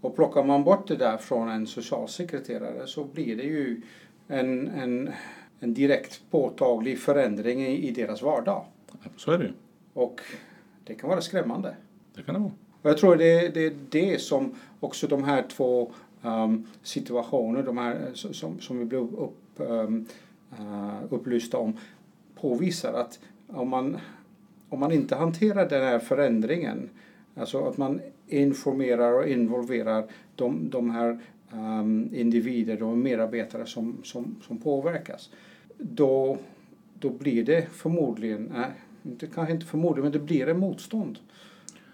Och 0.00 0.16
plockar 0.16 0.44
man 0.44 0.64
bort 0.64 0.88
det 0.88 0.96
där 0.96 1.16
från 1.16 1.48
en 1.48 1.66
socialsekreterare 1.66 2.86
så 2.86 3.04
blir 3.04 3.36
det 3.36 3.42
ju 3.42 3.80
en, 4.28 4.68
en, 4.68 5.10
en 5.60 5.74
direkt 5.74 6.20
påtaglig 6.30 6.98
förändring 6.98 7.62
i, 7.66 7.88
i 7.88 7.90
deras 7.90 8.22
vardag. 8.22 8.64
Så 9.16 9.30
är 9.32 9.38
det 9.38 9.44
ju. 9.44 9.52
Och 9.94 10.20
det 10.84 10.94
kan 10.94 11.08
vara 11.10 11.20
skrämmande. 11.20 11.76
Det 12.14 12.22
kan 12.22 12.34
det 12.34 12.40
vara. 12.40 12.52
Och 12.82 12.90
jag 12.90 12.98
tror 12.98 13.16
det, 13.16 13.48
det 13.54 13.66
är 13.66 13.72
det 13.90 14.20
som 14.20 14.54
också 14.80 15.06
de 15.06 15.24
här 15.24 15.42
två 15.48 15.92
um, 16.22 16.66
situationer, 16.82 17.62
de 17.62 17.78
här 17.78 18.10
som- 18.14 18.34
som, 18.34 18.60
som 18.60 18.78
vi 18.78 18.84
blev 18.84 19.00
upp, 19.14 19.36
um, 19.56 20.06
uh, 20.60 20.94
upplysta 21.10 21.58
om, 21.58 21.76
påvisar 22.34 22.92
att 22.92 23.18
om 23.48 23.68
man, 23.68 23.98
om 24.68 24.80
man 24.80 24.92
inte 24.92 25.16
hanterar 25.16 25.68
den 25.68 25.82
här 25.84 25.98
förändringen, 25.98 26.90
alltså 27.40 27.64
att 27.64 27.76
man 27.76 28.00
informerar 28.26 29.12
och 29.12 29.28
involverar 29.28 30.04
de, 30.36 30.70
de 30.70 30.90
här 30.90 31.18
um, 31.52 32.14
individer, 32.14 32.76
de 32.76 33.02
medarbetare 33.02 33.66
som, 33.66 33.96
som, 34.04 34.36
som 34.46 34.58
påverkas, 34.58 35.30
då, 35.78 36.38
då 36.98 37.10
blir 37.10 37.44
det 37.44 37.66
förmodligen, 37.72 38.52
nej, 38.54 38.70
inte, 39.02 39.26
kanske 39.26 39.54
inte 39.54 39.66
förmodligen, 39.66 40.02
men 40.02 40.12
det 40.12 40.18
blir 40.26 40.48
en 40.48 40.58
motstånd. 40.58 41.18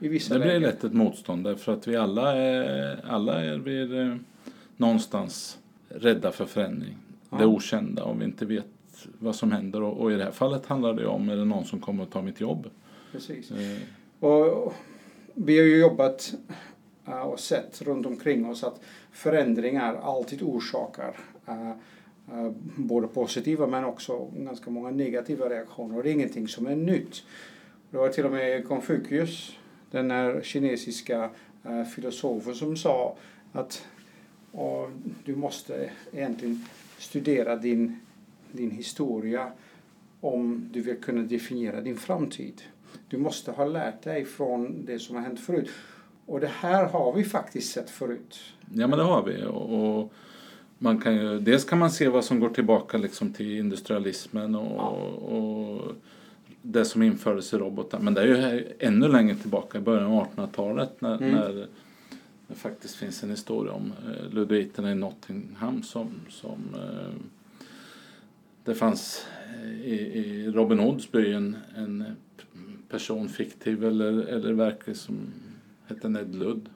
I 0.01 0.09
vissa 0.09 0.35
Det 0.35 0.41
blir 0.41 0.49
lägen. 0.49 0.63
lätt 0.63 0.85
ett 0.85 0.93
motstånd 0.93 1.45
därför 1.45 1.73
att 1.73 1.89
vi 1.89 1.97
alla 1.97 2.37
är, 2.37 3.01
alla 3.09 3.45
är 3.45 3.59
vi 3.59 3.99
eh, 4.01 4.17
någonstans 4.77 5.59
rädda 5.89 6.33
för 6.33 6.45
förändring. 6.45 6.97
Ja. 7.31 7.37
Det 7.39 7.47
okända 7.47 8.05
och 8.05 8.21
vi 8.21 8.25
inte 8.25 8.47
vet 8.47 8.67
vad 9.19 9.37
som 9.37 9.53
händer 9.53 9.83
och, 9.83 10.01
och 10.01 10.13
i 10.13 10.15
det 10.15 10.25
här 10.25 10.31
fallet 10.31 10.67
handlar 10.67 10.95
det 10.95 11.07
om 11.07 11.29
är 11.29 11.37
det 11.37 11.45
någon 11.45 11.65
som 11.65 11.81
kommer 11.81 12.03
att 12.03 12.11
ta 12.11 12.23
mitt 12.23 12.41
jobb. 12.41 12.67
Precis. 13.13 13.51
Eh, 13.51 13.79
Och 14.29 14.75
vi 15.35 15.59
har 15.59 15.65
ju 15.65 15.79
jobbat 15.79 16.35
uh, 17.09 17.15
och 17.15 17.41
sett 17.41 17.83
runt 17.83 18.07
omkring 18.07 18.47
oss 18.47 18.65
att 18.65 18.81
förändringar 19.13 19.95
alltid 19.95 20.43
orsakar 20.43 21.17
uh, 21.49 21.71
uh, 22.33 22.51
både 22.77 23.07
positiva 23.07 23.67
men 23.67 23.85
också 23.85 24.31
ganska 24.37 24.71
många 24.71 24.91
negativa 24.91 25.49
reaktioner. 25.49 25.97
Och 25.97 26.03
det 26.03 26.11
är 26.11 26.13
ingenting 26.13 26.49
som 26.49 26.67
är 26.67 26.77
nytt. 26.77 27.23
Det 27.91 27.97
var 27.97 28.09
till 28.09 28.25
och 28.25 28.33
med 28.33 28.69
Konfucius, 28.69 29.57
den 29.91 30.11
här 30.11 30.41
kinesiska 30.43 31.31
filosofen, 31.95 32.55
som 32.55 32.77
sa 32.77 33.17
att 33.53 33.87
du 35.25 35.37
måste 35.37 35.91
egentligen 36.13 36.65
studera 36.99 37.57
din, 37.57 38.01
din 38.53 38.71
historia 38.71 39.53
om 40.21 40.69
du 40.73 40.81
vill 40.81 40.97
kunna 40.97 41.23
definiera 41.23 41.81
din 41.81 41.97
framtid. 41.97 42.63
Du 43.09 43.19
måste 43.19 43.51
ha 43.51 43.65
lärt 43.65 44.03
dig 44.03 44.25
från 44.25 44.85
det 44.85 44.99
som 44.99 45.17
har 45.17 45.23
hänt 45.23 45.41
förut. 45.41 45.71
Och 46.27 46.41
det 46.41 46.51
här 46.61 46.85
har 46.85 47.13
vi 47.13 47.25
faktiskt 47.25 47.73
sett 47.73 47.91
förut. 47.91 48.41
Ja 48.75 48.87
men 48.87 48.99
det 48.99 49.05
har 49.05 49.23
vi. 49.23 49.45
Och 49.45 50.13
man 50.79 51.01
kan 51.01 51.17
ju, 51.17 51.41
dels 51.41 51.65
kan 51.65 51.79
man 51.79 51.91
se 51.91 52.09
vad 52.09 52.25
som 52.25 52.41
går 52.41 52.49
tillbaka 52.49 52.99
liksom 52.99 53.33
till 53.33 53.59
industrialismen 53.59 54.55
och, 54.55 54.77
ja. 54.77 54.89
och 54.89 55.93
det 56.63 56.85
som 56.85 57.03
infördes 57.03 57.55
i 57.55 57.57
robotar. 57.57 57.99
Men 57.99 58.15
det 58.15 58.23
är 58.23 58.27
ju 58.27 58.73
ännu 58.79 59.09
längre 59.09 59.37
tillbaka, 59.37 59.79
i 59.79 59.81
början 59.81 60.13
av 60.13 60.27
1800-talet 60.27 61.01
när, 61.01 61.17
mm. 61.17 61.31
när 61.31 61.67
det 62.47 62.55
faktiskt 62.55 62.95
finns 62.95 63.23
en 63.23 63.31
historia 63.31 63.73
om 63.73 63.93
eh, 64.07 64.35
ludviterna 64.35 64.93
i 64.93 64.95
Nottingham 64.95 65.83
som, 65.83 66.21
som 66.29 66.59
eh, 66.75 67.15
det 68.65 68.75
fanns 68.75 69.27
eh, 69.55 69.71
i, 69.71 69.95
i 69.95 70.51
Robin 70.51 70.79
Hoods 70.79 71.13
by 71.13 71.33
en, 71.33 71.57
en 71.77 72.05
person, 72.95 73.29
fiktiv 73.29 73.85
eller, 73.85 74.27
eller 74.27 74.53
verklig, 74.53 74.97
som 74.97 75.17
hette 75.89 76.09
Ned 76.09 76.35
Ludd 76.35 76.69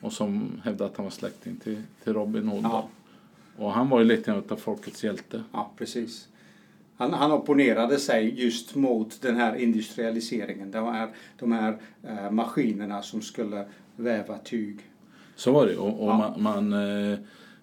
och 0.00 0.12
som 0.12 0.60
hävdade 0.64 0.90
att 0.90 0.96
han 0.96 1.04
var 1.04 1.10
släkting 1.10 1.56
till, 1.56 1.82
till 2.04 2.12
Robin 2.12 2.48
Hood. 2.48 2.64
Ja. 2.64 2.88
Och 3.56 3.72
han 3.72 3.88
var 3.88 3.98
ju 3.98 4.04
lite 4.04 4.32
av 4.32 4.56
folkets 4.56 5.04
hjälte. 5.04 5.42
Ja, 5.52 5.72
precis. 5.76 6.28
Han, 6.96 7.12
han 7.12 7.32
opponerade 7.32 7.98
sig 7.98 8.44
just 8.44 8.74
mot 8.74 9.22
den 9.22 9.36
här 9.36 9.54
industrialiseringen. 9.54 10.70
De 10.70 10.84
här, 10.84 11.08
de 11.38 11.52
här 11.52 11.78
eh, 12.02 12.30
maskinerna 12.30 13.02
som 13.02 13.22
skulle 13.22 13.64
väva 13.96 14.38
tyg. 14.38 14.78
Så 15.36 15.52
var 15.52 15.66
det 15.66 15.76
och, 15.76 16.00
och 16.02 16.08
ja. 16.08 16.34
man, 16.36 16.42
man, 16.42 17.12
eh, 17.12 17.18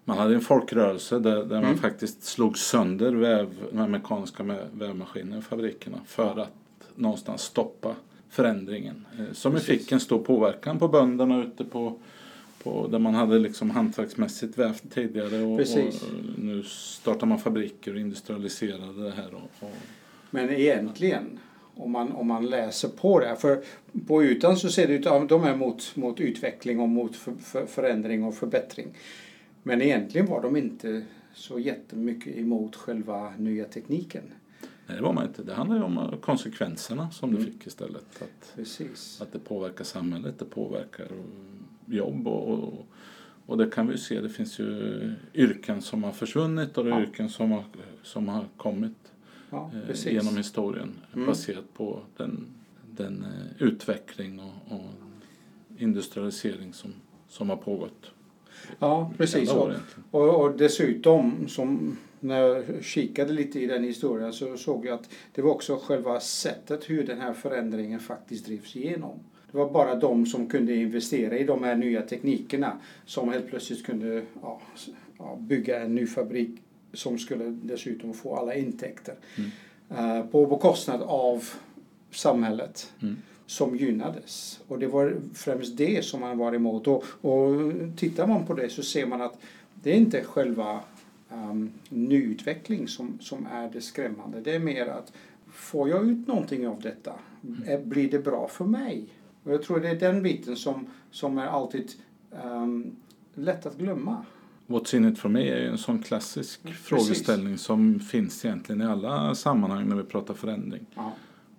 man, 0.05 0.17
hade 0.17 0.35
en 0.35 0.41
folkrörelse 0.41 1.19
där, 1.19 1.35
där 1.35 1.57
mm. 1.57 1.61
man 1.61 1.77
faktiskt 1.77 2.23
slog 2.23 2.57
sönder 2.57 3.11
väv, 3.11 3.47
mekaniska 3.89 4.43
vävmaskinerna 4.71 5.37
i 5.37 5.41
fabrikerna 5.41 5.97
för 6.05 6.39
att 6.39 6.58
någonstans 6.99 7.41
stoppa 7.41 7.95
förändringen. 8.29 9.05
Eh, 9.19 9.33
som 9.33 9.51
Precis. 9.51 9.67
fick 9.67 9.91
en 9.91 9.99
stor 9.99 10.19
påverkan 10.19 10.79
på 10.79 10.87
bönderna 10.87 11.43
ute 11.43 11.63
på, 11.63 11.95
på 12.63 12.87
där 12.87 12.99
man 12.99 13.15
hade 13.15 13.39
liksom 13.39 13.69
hantverksmässigt 13.69 14.57
vävt 14.57 14.83
tidigare 14.93 15.41
och, 15.43 15.59
och 15.59 15.93
nu 16.37 16.63
startar 16.63 17.27
man 17.27 17.39
fabriker 17.39 17.93
och 17.93 17.99
industrialiserade 17.99 19.03
det 19.03 19.11
här. 19.11 19.33
Och, 19.33 19.67
och... 19.67 19.75
Men 20.29 20.49
egentligen 20.49 21.39
om 21.79 21.91
man, 21.91 22.11
om 22.11 22.27
man 22.27 22.45
läser 22.45 22.89
på 22.89 23.19
det. 23.19 23.35
För 23.35 23.63
på 24.07 24.23
ytan 24.23 24.57
så 24.57 24.69
ser 24.69 24.87
det 24.87 24.93
ut 24.93 25.05
att 25.05 25.29
de 25.29 25.43
är 25.43 25.55
mot, 25.55 25.95
mot 25.95 26.19
utveckling 26.19 26.79
och 26.79 26.89
mot 26.89 27.15
för, 27.15 27.33
för, 27.33 27.65
förändring 27.65 28.23
och 28.23 28.35
förbättring. 28.35 28.87
Men 29.63 29.81
egentligen 29.81 30.27
var 30.27 30.41
de 30.41 30.55
inte 30.55 31.03
så 31.33 31.59
jättemycket 31.59 32.37
emot 32.37 32.75
själva 32.75 33.33
nya 33.37 33.65
tekniken. 33.65 34.23
Nej, 34.89 34.97
det 34.97 35.03
var 35.03 35.13
man 35.13 35.27
inte. 35.27 35.43
Det 35.43 35.53
handlar 35.53 35.77
ju 35.77 35.83
om 35.83 36.17
konsekvenserna 36.21 37.11
som 37.11 37.29
mm. 37.29 37.41
det 37.41 37.51
fick 37.51 37.67
istället. 37.67 38.21
Att, 38.21 38.53
Precis. 38.55 39.21
att 39.21 39.33
det 39.33 39.39
påverkar 39.39 39.83
samhället, 39.83 40.39
det 40.39 40.45
påverkar 40.45 41.07
jobb 41.85 42.27
och, 42.27 42.49
och, 42.49 42.87
och 43.45 43.57
det 43.57 43.69
kan 43.69 43.87
vi 43.87 43.97
se. 43.97 44.21
Det 44.21 44.29
finns 44.29 44.59
ju 44.59 45.13
yrken 45.33 45.81
som 45.81 46.03
har 46.03 46.11
försvunnit 46.11 46.77
och 46.77 46.83
det 46.83 46.89
ja. 46.89 47.01
yrken 47.01 47.29
som 47.29 47.51
har, 47.51 47.63
som 48.03 48.27
har 48.27 48.45
kommit 48.57 49.13
ja, 49.49 49.71
eh, 49.89 50.13
genom 50.13 50.37
historien 50.37 50.99
mm. 51.13 51.27
baserat 51.27 51.73
på 51.73 52.01
den, 52.17 52.47
den 52.95 53.23
eh, 53.23 53.63
utveckling 53.63 54.39
och, 54.39 54.75
och 54.75 54.91
industrialisering 55.77 56.73
som, 56.73 56.93
som 57.27 57.49
har 57.49 57.57
pågått. 57.57 58.11
Ja, 58.79 59.13
precis. 59.17 59.51
Och, 59.51 59.71
och, 60.11 60.41
och, 60.41 60.57
dessutom, 60.57 61.47
som 61.47 61.97
när 62.19 62.39
jag 62.39 62.83
kikade 62.83 63.33
lite 63.33 63.59
i 63.59 63.65
den 63.65 63.83
historien 63.83 64.33
så 64.33 64.57
såg 64.57 64.85
jag 64.85 64.93
att 64.93 65.09
det 65.35 65.41
var 65.41 65.51
också 65.51 65.79
själva 65.83 66.19
sättet 66.19 66.89
hur 66.89 67.03
den 67.03 67.21
här 67.21 67.33
förändringen 67.33 67.99
faktiskt 67.99 68.45
drivs 68.45 68.75
igenom. 68.75 69.19
Det 69.51 69.57
var 69.57 69.69
bara 69.69 69.95
de 69.95 70.25
som 70.25 70.47
kunde 70.47 70.75
investera 70.75 71.37
i 71.37 71.43
de 71.43 71.63
här 71.63 71.75
nya 71.75 72.01
teknikerna 72.01 72.77
som 73.05 73.29
helt 73.29 73.47
plötsligt 73.47 73.85
kunde 73.85 74.23
ja, 74.41 74.61
bygga 75.39 75.81
en 75.81 75.95
ny 75.95 76.07
fabrik 76.07 76.49
som 76.93 77.19
skulle 77.19 77.45
dessutom 77.45 78.13
få 78.13 78.35
alla 78.35 78.55
intäkter. 78.55 79.15
Mm. 79.37 80.19
Uh, 80.19 80.25
på 80.25 80.45
bekostnad 80.45 81.01
av 81.01 81.49
samhället. 82.11 82.93
Mm 83.01 83.15
som 83.49 83.75
gynnades. 83.75 84.59
Och 84.67 84.79
det 84.79 84.87
var 84.87 85.15
främst 85.33 85.77
det 85.77 86.05
som 86.05 86.19
man 86.19 86.37
var 86.37 86.53
emot. 86.53 86.87
Och, 86.87 87.03
och 87.21 87.71
tittar 87.97 88.27
man 88.27 88.45
på 88.45 88.53
det 88.53 88.69
så 88.69 88.83
ser 88.83 89.05
man 89.05 89.21
att 89.21 89.37
det 89.83 89.91
är 89.91 89.95
inte 89.95 90.23
själva 90.23 90.79
um, 91.33 91.71
nyutveckling 91.89 92.87
som, 92.87 93.19
som 93.19 93.45
är 93.45 93.69
det 93.71 93.81
skrämmande. 93.81 94.41
Det 94.41 94.55
är 94.55 94.59
mer 94.59 94.87
att 94.87 95.13
får 95.51 95.89
jag 95.89 96.09
ut 96.09 96.27
någonting 96.27 96.67
av 96.67 96.81
detta? 96.81 97.13
Mm. 97.43 97.89
Blir 97.89 98.11
det 98.11 98.19
bra 98.19 98.47
för 98.47 98.65
mig? 98.65 99.07
Och 99.43 99.53
jag 99.53 99.63
tror 99.63 99.79
det 99.79 99.89
är 99.89 99.99
den 99.99 100.23
biten 100.23 100.55
som, 100.55 100.87
som 101.11 101.37
är 101.37 101.45
alltid 101.47 101.91
um, 102.43 102.95
lätt 103.33 103.65
att 103.65 103.77
glömma. 103.77 104.25
What's 104.67 104.95
in 104.95 105.05
it 105.05 105.19
for 105.19 105.29
me 105.29 105.49
är 105.49 105.69
en 105.69 105.77
sån 105.77 106.03
klassisk 106.03 106.63
Precis. 106.63 106.79
frågeställning 106.79 107.57
som 107.57 107.99
finns 107.99 108.45
egentligen 108.45 108.81
i 108.81 108.85
alla 108.85 109.35
sammanhang 109.35 109.89
när 109.89 109.95
vi 109.95 110.03
pratar 110.03 110.33
förändring. 110.33 110.85
Ja. 110.95 111.13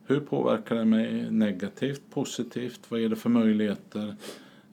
Hur 0.06 0.20
påverkar 0.20 0.76
det 0.76 0.84
mig 0.84 1.30
negativt, 1.30 2.02
positivt? 2.10 2.80
Vad 2.88 3.00
är 3.00 3.08
det 3.08 3.16
för 3.16 3.30
möjligheter? 3.30 4.16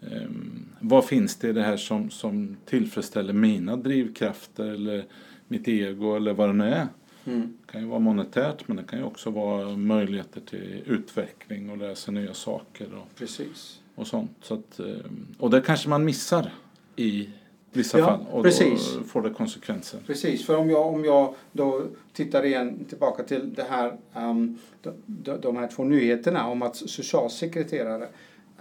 Um, 0.01 0.65
vad 0.79 1.05
finns 1.05 1.35
det 1.35 1.47
i 1.47 1.53
det 1.53 1.63
här 1.63 1.77
som, 1.77 2.09
som 2.09 2.57
tillfredsställer 2.65 3.33
mina 3.33 3.75
drivkrafter 3.75 4.65
eller 4.65 5.05
mitt 5.47 5.67
ego 5.67 6.15
eller 6.15 6.33
vad 6.33 6.49
det 6.49 6.53
nu 6.53 6.65
är? 6.65 6.87
Mm. 7.25 7.57
Det 7.65 7.71
kan 7.71 7.81
ju 7.81 7.87
vara 7.87 7.99
monetärt 7.99 8.67
men 8.67 8.77
det 8.77 8.83
kan 8.83 8.99
ju 8.99 9.05
också 9.05 9.29
vara 9.29 9.77
möjligheter 9.77 10.41
till 10.41 10.83
utveckling 10.85 11.69
och 11.69 11.77
lära 11.77 11.95
sig 11.95 12.13
nya 12.13 12.33
saker. 12.33 12.93
Och, 12.93 13.15
Precis. 13.15 13.81
och 13.95 14.07
sånt. 14.07 14.31
Så 14.41 14.53
att, 14.53 14.79
ehm, 14.79 15.27
och 15.37 15.49
det 15.49 15.61
kanske 15.61 15.89
man 15.89 16.05
missar 16.05 16.53
i 16.95 17.29
vissa 17.71 17.99
ja, 17.99 18.05
fall 18.05 18.25
och 18.31 18.43
precis. 18.43 18.95
då 18.97 19.03
får 19.03 19.21
det 19.21 19.29
konsekvenser. 19.29 19.99
Precis, 20.07 20.45
för 20.45 20.57
om 20.57 20.69
jag, 20.69 20.87
om 20.87 21.05
jag 21.05 21.35
då 21.51 21.83
tittar 22.13 22.45
igen 22.45 22.85
tillbaka 22.89 23.23
till 23.23 23.53
det 23.53 23.63
här, 23.63 23.97
um, 24.15 24.59
de, 25.05 25.41
de 25.41 25.57
här 25.57 25.67
två 25.67 25.83
nyheterna 25.83 26.47
om 26.47 26.61
att 26.61 26.75
socialsekreterare 26.75 28.07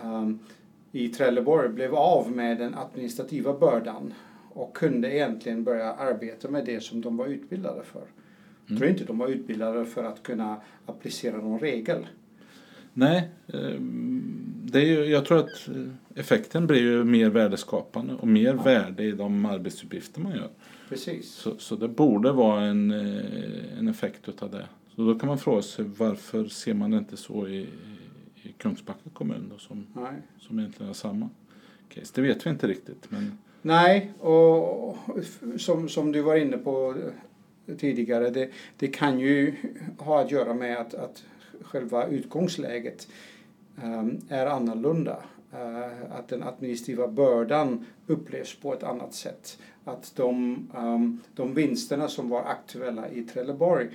um, 0.03 0.39
i 0.97 1.09
Trelleborg 1.09 1.69
blev 1.69 1.95
av 1.95 2.33
med 2.33 2.59
den 2.59 2.75
administrativa 2.75 3.53
bördan 3.53 4.15
och 4.53 4.77
kunde 4.77 5.15
egentligen 5.15 5.65
börja 5.65 5.93
arbeta 5.93 6.51
med 6.51 6.65
det 6.65 6.81
som 6.81 7.01
de 7.01 7.17
var 7.17 7.27
utbildade 7.27 7.83
för. 7.83 7.99
Mm. 7.99 8.11
Jag 8.67 8.79
tror 8.79 8.91
inte 8.91 9.05
de 9.05 9.19
var 9.19 9.29
utbildade 9.29 9.85
för 9.85 10.05
att 10.05 10.23
kunna 10.23 10.61
applicera 10.87 11.37
någon 11.37 11.59
regel. 11.59 12.07
Nej, 12.93 13.29
ehm, 13.53 14.33
det 14.65 14.79
är 14.79 14.85
ju, 14.85 15.05
jag 15.05 15.25
tror 15.25 15.39
att 15.39 15.69
effekten 16.15 16.67
blir 16.67 16.81
ju 16.81 17.05
mer 17.05 17.31
värdeskapande 17.31 18.15
och 18.15 18.29
mer 18.29 18.55
ja. 18.55 18.63
värde 18.63 19.05
i 19.05 19.13
de 19.13 19.47
arbetsuppgifter 19.47 20.21
man 20.21 20.33
gör. 20.33 20.51
Precis. 20.89 21.33
Så, 21.33 21.57
så 21.59 21.77
det 21.77 21.89
borde 21.89 22.33
vara 22.33 22.63
en, 22.63 22.91
eh, 22.91 23.79
en 23.79 23.89
effekt 23.89 24.29
utav 24.29 24.51
det. 24.51 24.67
Så 24.95 25.03
då 25.03 25.19
kan 25.19 25.29
man 25.29 25.39
fråga 25.39 25.63
sig 25.63 25.85
varför 25.99 26.45
ser 26.45 26.75
man 26.75 26.91
det 26.91 26.99
inte 26.99 27.17
så 27.17 27.49
i 27.49 27.67
Kungsbacka 28.53 29.11
kommun 29.13 29.49
då, 29.53 29.59
som, 29.59 29.87
Nej. 29.93 30.13
som 30.39 30.59
egentligen 30.59 30.91
är 30.91 30.95
samma 30.95 31.29
case. 31.89 32.13
Det 32.15 32.23
vet 32.23 32.47
vi 32.47 32.51
inte 32.51 32.67
riktigt. 32.67 33.11
Men... 33.11 33.39
Nej, 33.63 34.13
och 34.21 34.97
som, 35.57 35.89
som 35.89 36.13
du 36.13 36.21
var 36.21 36.37
inne 36.37 36.59
på 36.59 36.95
tidigare, 37.79 38.31
det, 38.31 38.51
det 38.77 38.89
kan 38.89 39.21
ju 39.21 39.55
ha 39.99 40.21
att 40.21 40.31
göra 40.31 40.55
med 40.55 40.79
att, 40.79 40.95
att 40.95 41.25
själva 41.61 42.07
utgångsläget 42.07 43.09
um, 43.85 44.21
är 44.29 44.47
annorlunda. 44.47 45.23
Uh, 45.55 46.13
att 46.19 46.29
den 46.29 46.43
administrativa 46.43 47.09
bördan 47.09 47.87
upplevs 48.07 48.55
på 48.55 48.73
ett 48.73 48.83
annat 48.83 49.15
sätt. 49.15 49.59
Att 49.85 50.13
de, 50.17 50.67
um, 50.77 51.21
de 51.35 51.55
vinsterna 51.55 52.09
som 52.09 52.29
var 52.29 52.43
aktuella 52.43 53.09
i 53.09 53.23
Trelleborg 53.23 53.89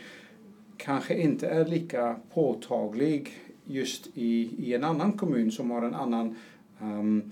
kanske 0.78 1.16
inte 1.16 1.48
är 1.48 1.66
lika 1.66 2.16
påtaglig 2.34 3.32
just 3.72 4.08
i, 4.14 4.50
i 4.58 4.74
en 4.74 4.84
annan 4.84 5.14
kommun 5.14 5.52
som 5.52 5.72
har 5.72 5.82
en 5.82 5.96
annan 5.96 6.36
um, 6.82 7.32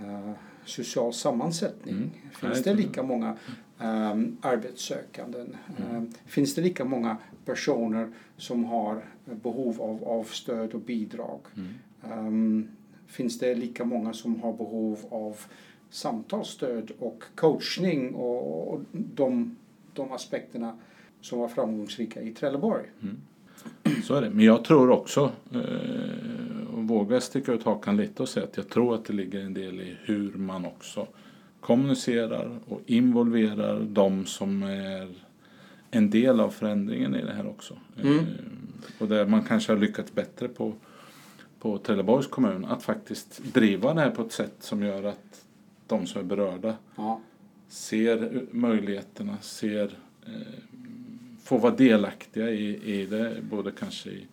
uh, 0.00 0.32
social 0.64 1.12
sammansättning. 1.12 1.94
Mm. 1.94 2.10
Finns 2.40 2.62
det 2.62 2.74
lika 2.74 3.02
många 3.02 3.36
um, 3.78 4.36
arbetssökanden? 4.40 5.56
Mm. 5.78 5.96
Um, 5.96 6.12
finns 6.26 6.54
det 6.54 6.62
lika 6.62 6.84
många 6.84 7.16
personer 7.44 8.08
som 8.36 8.64
har 8.64 9.04
behov 9.24 9.82
av, 9.82 10.04
av 10.04 10.24
stöd 10.24 10.74
och 10.74 10.80
bidrag? 10.80 11.40
Mm. 12.02 12.68
Finns 13.06 13.38
det 13.38 13.54
lika 13.54 13.84
många 13.84 14.12
som 14.12 14.40
har 14.40 14.52
behov 14.52 14.98
av 15.10 15.36
samtalsstöd 15.90 16.92
och 16.98 17.22
coachning 17.34 18.14
och, 18.14 18.72
och 18.72 18.80
de, 18.92 19.56
de 19.92 20.12
aspekterna 20.12 20.78
som 21.20 21.38
var 21.38 21.48
framgångsrika 21.48 22.22
i 22.22 22.30
Trelleborg. 22.30 22.86
Mm. 23.84 24.02
Så 24.02 24.14
är 24.14 24.22
det. 24.22 24.30
Men 24.30 24.44
jag 24.44 24.64
tror 24.64 24.90
också, 24.90 25.32
eh, 25.54 26.74
och 26.74 26.88
vågar 26.88 27.20
sticka 27.20 27.52
ut 27.52 27.62
hakan 27.62 27.96
lite 27.96 28.22
och 28.22 28.28
säga 28.28 28.46
att 28.46 28.56
jag 28.56 28.68
tror 28.68 28.94
att 28.94 29.04
det 29.04 29.12
ligger 29.12 29.40
en 29.40 29.54
del 29.54 29.80
i 29.80 29.96
hur 30.02 30.32
man 30.32 30.64
också 30.64 31.06
kommunicerar 31.60 32.58
och 32.68 32.80
involverar 32.86 33.80
de 33.80 34.26
som 34.26 34.62
är 34.62 35.14
en 35.90 36.10
del 36.10 36.40
av 36.40 36.50
förändringen 36.50 37.14
i 37.14 37.22
det 37.22 37.32
här 37.32 37.46
också. 37.46 37.78
Mm. 38.02 38.18
Eh, 38.18 38.24
och 38.98 39.08
där 39.08 39.26
man 39.26 39.42
kanske 39.42 39.72
har 39.72 39.78
lyckats 39.78 40.14
bättre 40.14 40.48
på, 40.48 40.72
på 41.58 41.78
Trelleborgs 41.78 42.26
kommun 42.26 42.64
att 42.64 42.82
faktiskt 42.82 43.54
driva 43.54 43.94
det 43.94 44.00
här 44.00 44.10
på 44.10 44.22
ett 44.22 44.32
sätt 44.32 44.54
som 44.58 44.82
gör 44.82 45.02
att 45.02 45.44
de 45.86 46.06
som 46.06 46.20
är 46.20 46.24
berörda 46.24 46.76
ja. 46.96 47.20
ser 47.68 48.46
möjligheterna, 48.50 49.36
ser 49.40 49.98
eh, 50.26 50.32
får 51.52 51.58
vara 51.58 51.76
delaktiga 51.76 52.50
i, 52.50 52.92
i 53.00 53.06
det, 53.06 53.36
både 53.42 53.70
kanske 53.70 54.10
i, 54.10 54.26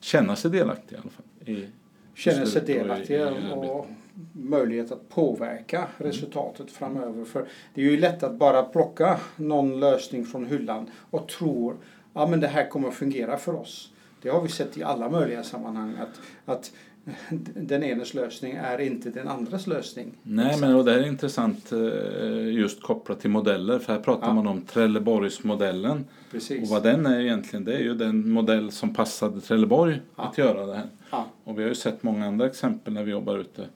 känna 0.00 0.36
sig 0.36 0.50
delaktiga 0.50 0.98
i 0.98 1.00
alla 1.00 1.10
fall. 1.10 1.54
I 1.54 1.66
känna 2.14 2.46
sig 2.46 2.62
delaktiga 2.62 3.30
och, 3.30 3.64
i, 3.64 3.66
i 3.66 3.70
och 3.70 3.86
möjlighet 4.32 4.92
att 4.92 5.08
påverka 5.08 5.78
mm. 5.78 5.90
resultatet 5.98 6.70
framöver. 6.70 7.24
För 7.24 7.46
det 7.74 7.80
är 7.80 7.84
ju 7.84 7.96
lätt 7.96 8.22
att 8.22 8.34
bara 8.34 8.62
plocka 8.62 9.20
någon 9.36 9.80
lösning 9.80 10.24
från 10.24 10.46
hyllan 10.46 10.90
och 11.10 11.28
tro 11.28 11.70
att 11.70 12.30
ja, 12.30 12.36
det 12.36 12.46
här 12.46 12.68
kommer 12.68 12.88
att 12.88 12.94
fungera 12.94 13.36
för 13.36 13.54
oss. 13.54 13.92
Det 14.22 14.28
har 14.28 14.42
vi 14.42 14.48
sett 14.48 14.76
i 14.76 14.82
alla 14.82 15.08
möjliga 15.08 15.42
sammanhang 15.42 15.94
att, 16.00 16.20
att 16.44 16.72
den 17.54 17.82
enes 17.82 18.14
lösning 18.14 18.52
är 18.52 18.80
inte 18.80 19.10
den 19.10 19.28
andras 19.28 19.66
lösning. 19.66 20.12
Nej, 20.22 20.60
men 20.60 20.74
och 20.74 20.84
det 20.84 20.94
är 20.94 21.06
intressant 21.06 21.72
eh, 21.72 22.48
just 22.48 22.82
kopplat 22.82 23.20
till 23.20 23.30
modeller. 23.30 23.78
För 23.78 23.92
här 23.92 24.00
pratar 24.00 24.26
ja. 24.26 24.34
man 24.34 24.46
om 24.46 24.62
Trelleborgsmodellen. 24.62 26.04
Precis. 26.30 26.62
Och 26.62 26.68
vad 26.68 26.82
den 26.82 27.06
är 27.06 27.20
egentligen, 27.20 27.64
det 27.64 27.74
är 27.74 27.80
ju 27.80 27.94
den 27.94 28.30
modell 28.30 28.70
som 28.70 28.94
passade 28.94 29.40
Trelleborg 29.40 30.00
ja. 30.16 30.22
att 30.22 30.38
göra 30.38 30.66
det 30.66 30.74
här. 30.74 30.86
Ja. 31.10 31.26
Och 31.44 31.58
vi 31.58 31.62
har 31.62 31.68
ju 31.68 31.74
sett 31.74 32.02
många 32.02 32.26
andra 32.26 32.46
exempel 32.46 32.92
när 32.92 33.04
vi 33.04 33.10
jobbar 33.10 33.38
ute 33.38 33.66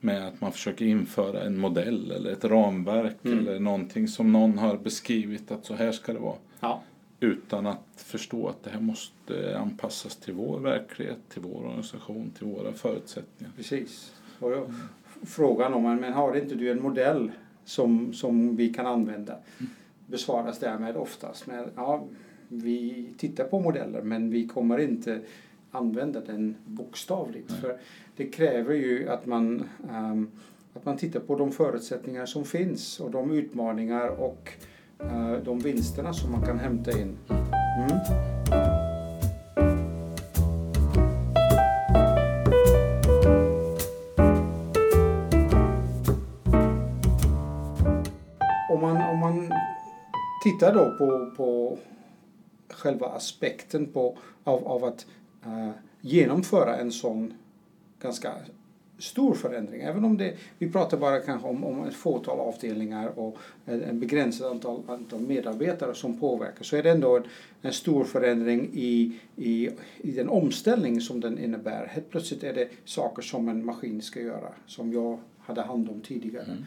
med 0.00 0.28
att 0.28 0.40
man 0.40 0.52
försöker 0.52 0.84
införa 0.84 1.42
en 1.42 1.58
modell 1.58 2.10
eller 2.10 2.30
ett 2.30 2.44
ramverk 2.44 3.16
mm. 3.24 3.38
eller 3.38 3.60
någonting 3.60 4.08
som 4.08 4.32
någon 4.32 4.58
har 4.58 4.76
beskrivit 4.76 5.50
att 5.50 5.66
så 5.66 5.74
här 5.74 5.92
ska 5.92 6.12
det 6.12 6.18
vara. 6.18 6.36
Utan 7.20 7.66
att 7.66 7.86
förstå 7.96 8.48
att 8.48 8.62
det 8.62 8.70
här 8.70 8.80
måste 8.80 9.58
anpassas 9.58 10.16
till 10.16 10.34
vår 10.34 10.60
verklighet, 10.60 11.18
till 11.28 11.42
vår 11.42 11.64
organisation, 11.64 12.30
till 12.38 12.46
våra 12.46 12.72
förutsättningar. 12.72 13.52
Precis. 13.56 14.14
Och 14.38 14.52
jag, 14.52 14.74
frågan 15.22 15.74
om, 15.74 15.82
men 15.82 16.12
har 16.12 16.36
inte 16.36 16.54
du 16.54 16.70
en 16.70 16.82
modell 16.82 17.32
som, 17.64 18.12
som 18.12 18.56
vi 18.56 18.74
kan 18.74 18.86
använda? 18.86 19.36
Besvaras 20.06 20.58
därmed 20.58 20.96
oftast 20.96 21.46
med, 21.46 21.70
ja, 21.76 22.04
vi 22.48 23.08
tittar 23.18 23.44
på 23.44 23.60
modeller 23.60 24.02
men 24.02 24.30
vi 24.30 24.48
kommer 24.48 24.78
inte 24.78 25.20
använda 25.70 26.20
den 26.20 26.56
bokstavligt. 26.64 27.50
Nej. 27.50 27.60
För 27.60 27.78
det 28.16 28.26
kräver 28.26 28.74
ju 28.74 29.08
att 29.08 29.26
man, 29.26 29.64
um, 29.92 30.30
att 30.74 30.84
man 30.84 30.96
tittar 30.96 31.20
på 31.20 31.36
de 31.36 31.52
förutsättningar 31.52 32.26
som 32.26 32.44
finns 32.44 33.00
och 33.00 33.10
de 33.10 33.30
utmaningar 33.30 34.08
och 34.08 34.52
Eh, 35.02 35.32
de 35.44 35.58
vinsterna 35.58 36.12
som 36.12 36.32
man 36.32 36.42
kan 36.42 36.58
hämta 36.58 36.90
in. 36.90 37.18
Mm. 37.28 37.98
Om 48.70 48.80
man, 48.80 49.10
om 49.10 49.18
man 49.18 49.52
tittar 50.44 50.74
då 50.74 50.96
på, 50.98 51.30
på 51.36 51.78
själva 52.70 53.06
aspekten 53.06 53.92
på, 53.92 54.18
av, 54.44 54.68
av 54.68 54.84
att 54.84 55.06
uh, 55.46 55.70
genomföra 56.00 56.76
en 56.76 56.92
sån 56.92 57.34
ganska 58.02 58.32
stor 59.00 59.34
förändring. 59.34 59.80
Även 59.80 60.04
om 60.04 60.16
det, 60.16 60.36
vi 60.58 60.70
pratar 60.70 60.98
bara 60.98 61.20
kanske 61.20 61.48
om, 61.48 61.64
om 61.64 61.84
ett 61.84 61.94
fåtal 61.94 62.40
avdelningar 62.40 63.18
och 63.18 63.38
en 63.64 64.00
begränsad 64.00 64.50
antal, 64.50 64.82
antal 64.86 65.20
medarbetare 65.20 65.94
som 65.94 66.20
påverkar 66.20 66.64
så 66.64 66.76
är 66.76 66.82
det 66.82 66.90
ändå 66.90 67.16
en, 67.16 67.22
en 67.62 67.72
stor 67.72 68.04
förändring 68.04 68.70
i, 68.72 69.18
i, 69.36 69.70
i 69.98 70.10
den 70.10 70.28
omställning 70.28 71.00
som 71.00 71.20
den 71.20 71.38
innebär. 71.38 71.86
Helt 71.86 72.10
plötsligt 72.10 72.44
är 72.44 72.54
det 72.54 72.68
saker 72.84 73.22
som 73.22 73.48
en 73.48 73.64
maskin 73.64 74.02
ska 74.02 74.20
göra 74.20 74.52
som 74.66 74.92
jag 74.92 75.18
hade 75.38 75.62
hand 75.62 75.88
om 75.88 76.00
tidigare. 76.00 76.44
Mm. 76.44 76.64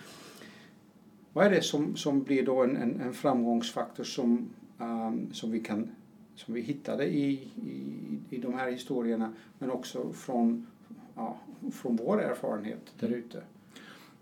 Vad 1.34 1.46
är 1.46 1.50
det 1.50 1.62
som, 1.62 1.96
som 1.96 2.24
blir 2.24 2.46
då 2.46 2.63
en, 2.63 2.78
en, 2.78 3.02
en 3.02 3.13
framgångsfaktor 3.13 4.04
som, 4.04 4.50
um, 4.78 5.30
som 5.34 5.52
vi 5.52 5.60
kan 5.60 5.89
som 6.36 6.54
vi 6.54 6.62
hittade 6.62 7.06
i, 7.06 7.32
i, 7.56 8.36
i 8.36 8.38
de 8.38 8.54
här 8.54 8.72
historierna 8.72 9.34
men 9.60 9.72
också 9.72 10.13
från 10.13 10.67
ja, 11.15 11.38
från 11.73 11.95
vår 11.95 12.21
erfarenhet 12.21 12.93
där 12.99 13.10
ute. 13.10 13.41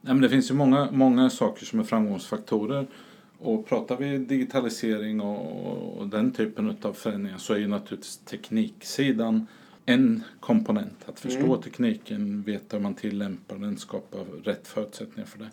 Ja, 0.02 0.14
men 0.14 0.22
det 0.22 0.30
finns 0.30 0.52
ju 0.52 0.56
många, 0.56 0.92
många 0.92 1.30
saker 1.30 1.66
som 1.66 1.80
är 1.80 1.84
framgångsfaktorer. 1.84 2.88
Och 3.40 3.66
pratar 3.66 3.98
vi 3.98 4.18
digitalisering 4.18 5.22
och, 5.22 5.98
och 5.98 6.08
den 6.08 6.32
typen 6.32 6.76
av 6.82 6.94
förändringar 6.94 7.38
så 7.38 7.54
är 7.54 7.58
ju 7.58 7.68
naturligtvis 7.68 8.18
tekniksidan 8.18 9.48
en 9.86 10.24
komponent. 10.40 11.06
Att 11.06 11.20
förstå 11.20 11.46
mm. 11.46 11.62
tekniken, 11.62 12.42
veta 12.42 12.78
hur 12.78 12.84
man 12.84 12.94
tillämpar 12.94 13.58
den, 13.58 13.78
skapa 13.78 14.18
rätt 14.44 14.68
förutsättningar 14.68 15.28
för 15.28 15.40
det. 15.40 15.50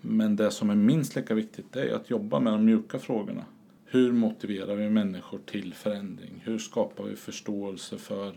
Men 0.00 0.36
det 0.36 0.50
som 0.50 0.70
är 0.70 0.74
minst 0.74 1.16
lika 1.16 1.34
viktigt 1.34 1.76
är 1.76 1.94
att 1.94 2.10
jobba 2.10 2.40
med 2.40 2.52
de 2.52 2.64
mjuka 2.64 2.98
frågorna. 2.98 3.44
Hur 3.84 4.12
motiverar 4.12 4.74
vi 4.74 4.90
människor 4.90 5.40
till 5.46 5.74
förändring? 5.74 6.42
Hur 6.44 6.58
skapar 6.58 7.04
vi 7.04 7.16
förståelse 7.16 7.98
för 7.98 8.34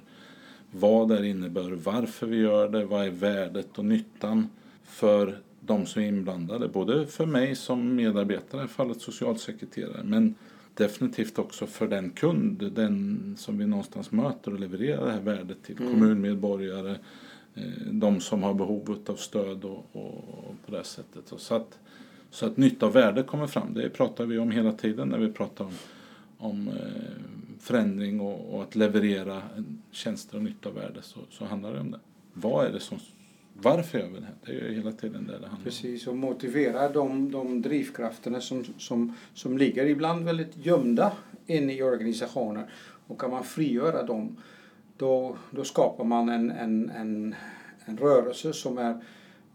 vad 0.71 1.10
det 1.10 1.27
innebär, 1.27 1.71
varför 1.71 2.27
vi 2.27 2.38
gör 2.38 2.69
det, 2.69 2.86
vad 2.86 3.05
är 3.05 3.12
värdet 3.12 3.77
och 3.77 3.86
nyttan 3.86 4.49
för 4.84 5.38
de 5.60 5.86
som 5.86 6.01
är 6.01 6.07
inblandade. 6.07 6.67
Både 6.67 7.07
för 7.07 7.25
mig 7.25 7.55
som 7.55 7.95
medarbetare, 7.95 8.65
i 8.65 8.67
fallet 8.67 9.01
socialsekreterare, 9.01 10.03
men 10.03 10.36
definitivt 10.73 11.39
också 11.39 11.67
för 11.67 11.88
den 11.88 12.10
kund, 12.10 12.71
den 12.75 13.36
som 13.38 13.57
vi 13.57 13.67
någonstans 13.67 14.12
möter 14.12 14.53
och 14.53 14.60
levererar 14.60 15.05
det 15.05 15.12
här 15.12 15.21
värdet 15.21 15.63
till. 15.63 15.77
Mm. 15.77 15.91
Kommunmedborgare, 15.91 16.95
eh, 17.55 17.63
de 17.91 18.19
som 18.19 18.43
har 18.43 18.53
behov 18.53 19.03
av 19.07 19.15
stöd 19.15 19.65
och, 19.65 19.86
och, 19.91 20.55
på 20.65 20.71
det 20.71 20.84
sättet. 20.84 21.34
Så 21.38 21.55
att, 21.55 21.79
så 22.29 22.45
att 22.45 22.57
nytta 22.57 22.86
och 22.86 22.95
värde 22.95 23.23
kommer 23.23 23.47
fram, 23.47 23.73
det 23.73 23.89
pratar 23.89 24.25
vi 24.25 24.38
om 24.38 24.51
hela 24.51 24.71
tiden 24.71 25.07
när 25.10 25.17
vi 25.17 25.31
pratar 25.31 25.65
om, 25.65 25.73
om 26.38 26.67
eh, 26.67 26.73
förändring 27.62 28.19
och, 28.19 28.56
och, 28.56 28.63
att 28.63 28.76
leverera 28.76 29.41
tjänster 29.91 30.38
och 30.38 30.43
nytta 30.43 30.69
och 30.69 30.78
värde 30.78 31.02
så, 31.02 31.19
så 31.30 31.45
handlar 31.45 31.74
det 31.74 31.80
om 31.80 31.91
det. 31.91 32.00
Vad 32.34 32.65
är 32.65 32.71
det 32.71 32.80
som 32.80 33.00
varför 33.54 34.00
gör 34.00 34.08
vi 34.08 34.19
det 34.19 34.26
här? 34.26 34.36
Det 34.45 34.52
är 34.52 34.69
ju 34.69 34.76
hela 34.76 34.91
tiden 34.91 35.28
det 35.28 35.32
det 35.32 35.34
handlar 35.34 35.58
om. 35.58 35.63
Precis, 35.63 36.08
och 36.08 36.15
motivera 36.15 36.89
de, 36.89 37.32
de 37.32 37.62
drivkrafterna 37.62 38.41
som, 38.41 38.65
som, 38.78 39.15
som 39.34 39.58
ligger 39.58 39.86
ibland 39.86 40.26
väldigt 40.26 40.65
gömda 40.65 41.12
inne 41.47 41.74
i 41.74 41.84
organisationer. 41.84 42.69
Och 43.08 43.21
kan 43.21 43.32
man 43.32 43.43
frigöra 43.43 44.04
dem, 44.04 44.38
då, 44.97 45.36
då 45.52 45.63
skapar 45.63 46.04
man 46.04 46.30
en, 46.30 46.52
en, 46.52 46.89
en, 46.89 47.36
en 47.86 47.97
rörelse 47.97 48.54
som 48.54 48.78
är 48.78 49.04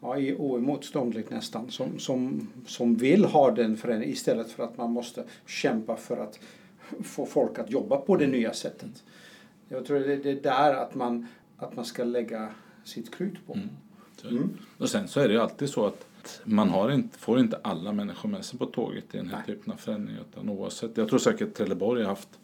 ja, 0.01 0.16
oemotståndlig 0.38 1.25
nästan. 1.29 1.71
Som, 1.71 1.99
som, 1.99 2.49
som 2.66 2.97
vill 2.97 3.25
ha 3.25 3.51
den 3.51 3.77
förändringen 3.77 4.12
istället 4.12 4.51
för 4.51 4.64
att 4.64 4.77
man 4.79 4.90
måste 4.90 5.25
kämpa 5.47 5.97
för 5.97 6.16
att 6.16 6.40
få 7.05 7.27
folk 7.27 7.59
att 7.59 7.70
jobba 7.70 7.96
på 7.96 8.16
det 8.16 8.27
nya 8.27 8.53
sättet. 8.53 9.05
Jag 9.68 9.87
tror 9.87 9.99
det 9.99 10.31
är 10.31 10.42
där 10.42 10.75
att 10.75 10.94
man, 10.94 11.27
att 11.57 11.77
man 11.77 11.85
ska 11.85 12.05
lägga 12.05 12.49
sitt 12.85 13.14
krut 13.14 13.46
på. 13.46 13.55
Mm. 13.55 13.68
Mm. 14.25 14.59
Och 14.79 14.88
sen 14.88 15.09
så 15.09 15.20
är 15.20 15.29
det 15.29 15.35
ju 15.35 15.40
alltid 15.40 15.68
så 15.68 15.87
att 15.87 16.07
man 16.44 16.68
har 16.68 16.90
inte, 16.90 17.18
får 17.18 17.40
inte 17.40 17.59
alla 17.62 17.92
människor 17.92 18.29
med 18.29 18.44
sig 18.44 18.59
på 18.59 18.66
tåget 18.66 19.14
i 19.14 19.16
den 19.16 19.29
här 19.29 19.42
Nej. 19.46 19.57
typen 19.57 19.72
av 19.72 19.77
förändringar. 19.77 20.20
Utan 20.31 20.49
oavsett, 20.49 20.96
jag 20.96 21.09
tror 21.09 21.18
säkert 21.18 21.55
Trelleborg 21.55 22.03
har 22.03 22.09
haft 22.09 22.38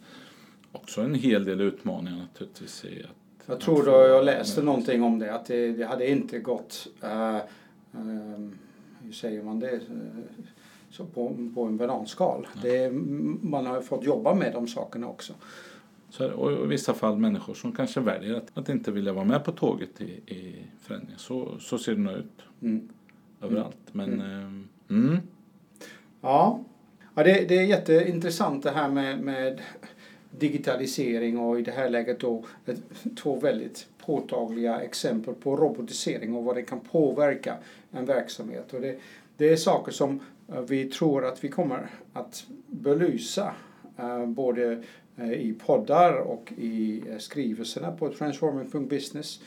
också 0.71 1.01
en 1.01 1.15
hel 1.15 1.45
del 1.45 1.61
utmaningar 1.61 2.17
naturligtvis 2.17 2.85
i 2.85 3.03
att 3.03 3.23
jag 3.45 3.59
tror 3.59 3.85
då 3.85 3.91
jag 3.91 4.25
läste 4.25 4.61
någonting 4.61 5.03
om 5.03 5.19
det, 5.19 5.35
att 5.35 5.45
det, 5.45 5.71
det 5.71 5.85
hade 5.85 6.09
inte 6.09 6.39
gått, 6.39 6.87
uh, 7.03 7.35
uh, 7.95 8.49
hur 9.03 9.11
säger 9.11 9.43
man 9.43 9.59
det, 9.59 9.79
så 10.93 11.05
på, 11.05 11.49
på 11.55 11.63
en 11.63 11.77
bananskal. 11.77 12.47
Ja. 12.53 12.59
Det, 12.61 12.91
man 13.41 13.65
har 13.65 13.81
fått 13.81 14.03
jobba 14.03 14.33
med 14.33 14.53
de 14.53 14.67
sakerna 14.67 15.07
också. 15.07 15.33
Så, 16.09 16.31
och 16.31 16.51
i 16.51 16.67
vissa 16.67 16.93
fall 16.93 17.17
människor 17.17 17.53
som 17.53 17.71
kanske 17.71 17.99
väljer 17.99 18.35
att, 18.35 18.57
att 18.57 18.69
inte 18.69 18.91
vilja 18.91 19.13
vara 19.13 19.25
med 19.25 19.43
på 19.43 19.51
tåget 19.51 20.01
i, 20.01 20.33
i 20.33 20.55
förändringen. 20.81 21.19
Så, 21.19 21.59
så 21.59 21.77
ser 21.77 21.91
det 21.91 22.01
nog 22.01 22.13
ut 22.13 22.41
mm. 22.61 22.89
överallt. 23.41 23.77
Men, 23.91 24.13
mm. 24.13 24.67
Eh, 24.89 24.95
mm. 24.97 25.17
Ja, 26.21 26.63
ja 27.15 27.23
det, 27.23 27.45
det 27.49 27.57
är 27.57 27.63
jätteintressant 27.63 28.63
det 28.63 28.71
här 28.71 28.89
med, 28.89 29.19
med 29.19 29.61
digitalisering 30.31 31.39
och 31.39 31.59
i 31.59 31.61
det 31.61 31.71
här 31.71 31.89
läget 31.89 32.19
då 32.19 32.43
två 33.21 33.39
väldigt 33.39 33.87
påtagliga 34.05 34.81
exempel 34.81 35.33
på 35.33 35.55
robotisering 35.55 36.35
och 36.35 36.43
vad 36.43 36.55
det 36.55 36.61
kan 36.61 36.79
påverka 36.79 37.57
en 37.91 38.05
verksamhet. 38.05 38.73
Och 38.73 38.81
det, 38.81 38.99
det 39.37 39.49
är 39.49 39.55
saker 39.55 39.91
som 39.91 40.19
vi 40.61 40.85
tror 40.85 41.25
att 41.25 41.43
vi 41.43 41.47
kommer 41.47 41.89
att 42.13 42.45
belysa 42.67 43.53
eh, 43.97 44.25
både 44.25 44.83
eh, 45.17 45.31
i 45.31 45.55
poddar 45.65 46.13
och 46.13 46.53
i 46.57 47.03
skrivelserna 47.19 47.91
på 47.91 48.13
transforming.business 48.13 49.41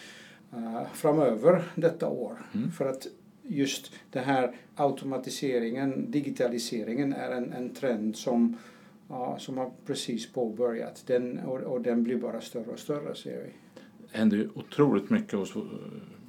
framöver 0.93 1.63
detta 1.75 2.09
år. 2.09 2.39
Mm. 2.55 2.71
För 2.71 2.87
att 2.87 3.07
just 3.49 3.93
den 4.11 4.25
här 4.25 4.57
automatiseringen, 4.75 6.11
digitaliseringen 6.11 7.13
är 7.13 7.31
en, 7.31 7.53
en 7.53 7.75
trend 7.75 8.17
som, 8.17 8.57
ja, 9.09 9.37
som 9.39 9.59
har 9.59 9.71
precis 9.87 10.33
påbörjat. 10.33 11.03
Den, 11.07 11.39
och, 11.39 11.61
och 11.61 11.81
den 11.81 12.03
blir 12.03 12.17
bara 12.17 12.41
större 12.41 12.73
och 12.73 12.79
större 12.79 13.15
ser 13.15 13.43
vi. 13.45 13.51
Det 14.13 14.19
händer 14.19 14.37
ju 14.37 14.49
otroligt 14.55 15.11
mycket 15.11 15.33
hos 15.33 15.55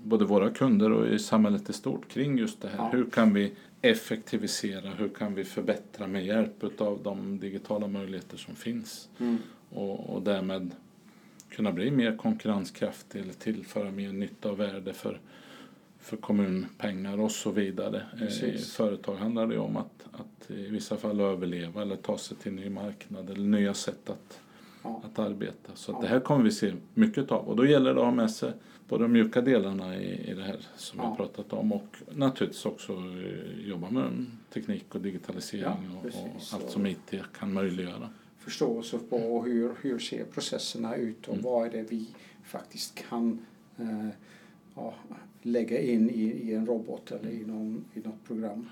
både 0.04 0.26
våra 0.26 0.50
kunder 0.50 0.92
och 0.92 1.08
i 1.08 1.20
samhället 1.20 1.70
i 1.70 1.74
stort 1.74 2.08
kring 2.08 2.38
just 2.38 2.62
det 2.62 2.68
här. 2.68 2.78
Ja. 2.78 2.90
Hur 2.92 3.10
kan 3.10 3.34
vi 3.34 3.54
effektivisera, 3.90 4.90
hur 4.90 5.10
kan 5.10 5.36
vi 5.36 5.44
förbättra 5.44 6.08
med 6.08 6.26
hjälp 6.26 6.82
av 6.82 7.00
de 7.04 7.40
digitala 7.40 7.88
möjligheter 7.88 8.38
som 8.38 8.56
finns 8.56 9.10
mm. 9.20 9.38
och, 9.70 10.10
och 10.10 10.22
därmed 10.22 10.72
kunna 11.50 11.72
bli 11.72 11.92
mer 11.92 12.18
konkurrenskraftig 12.18 13.22
eller 13.22 13.34
tillföra 13.34 13.92
mer 13.92 14.14
nytta 14.14 14.52
och 14.52 14.60
värde 14.60 14.94
för, 14.94 15.20
för 16.00 16.18
kommunpengar 16.18 17.20
och 17.20 17.32
så 17.32 17.52
vidare. 17.52 18.02
Eh, 18.22 18.44
I 18.44 18.58
företag 18.58 19.16
handlar 19.16 19.48
det 19.48 19.58
om 19.58 19.78
att, 19.78 20.06
att 20.12 20.52
i 20.52 20.70
vissa 20.70 20.98
fall 20.98 21.20
överleva 21.20 21.82
eller 21.82 21.96
ta 21.96 22.18
sig 22.18 22.38
till 22.38 22.52
ny 22.52 22.70
marknad 22.70 23.30
eller 23.30 23.48
nya 23.48 23.74
sätt 23.74 24.10
att, 24.10 24.40
ja. 24.84 25.02
att 25.06 25.20
arbeta. 25.20 25.72
Så 25.74 25.96
att 25.96 26.02
det 26.02 26.08
här 26.08 26.20
kommer 26.20 26.44
vi 26.44 26.52
se 26.52 26.74
mycket 26.94 27.32
av 27.32 27.48
och 27.48 27.56
då 27.56 27.66
gäller 27.66 27.94
det 27.94 28.00
att 28.00 28.06
ha 28.06 28.12
med 28.12 28.32
sig 28.32 28.54
både 28.88 29.04
de 29.04 29.12
mjuka 29.12 29.42
delarna 29.42 29.98
i, 29.98 30.32
i 30.32 30.34
det 30.34 30.44
här 30.44 30.60
som 30.76 31.00
ja. 31.00 31.06
jag 31.06 31.18
pratat 31.18 31.54
om 31.54 31.74
och 31.74 31.98
naturligtvis 32.16 32.66
också 32.66 32.94
eh, 32.94 33.68
jobba 33.68 33.90
med 33.90 34.26
teknik 34.54 34.96
och 34.96 35.02
digitalisering 35.02 35.64
ja, 35.64 36.00
och, 36.00 36.06
och, 36.06 36.42
allt 36.54 36.70
som 36.70 36.86
IT 36.86 37.14
kan 37.40 37.54
möjliggöra. 37.54 38.10
Förståelse 38.40 39.00
på 39.10 39.44
hur, 39.44 39.72
hur 39.82 40.00
ser 40.00 40.26
processerna 40.26 40.96
ut 40.96 41.28
och 41.28 41.34
mm. 41.34 41.44
vad 41.44 41.68
är 41.68 41.72
det 41.72 41.92
vi 41.92 42.08
faktiskt 42.44 42.96
kan 43.10 43.46
eh, 43.78 44.08
ja, 44.76 44.94
lägga 45.42 45.82
in 45.82 46.10
i, 46.10 46.24
i 46.24 46.54
en 46.54 46.66
robot 46.66 47.12
eller 47.12 47.30
i, 47.30 47.46
någon, 47.46 47.86
i 47.94 48.00
något 48.00 48.24
program. 48.28 48.70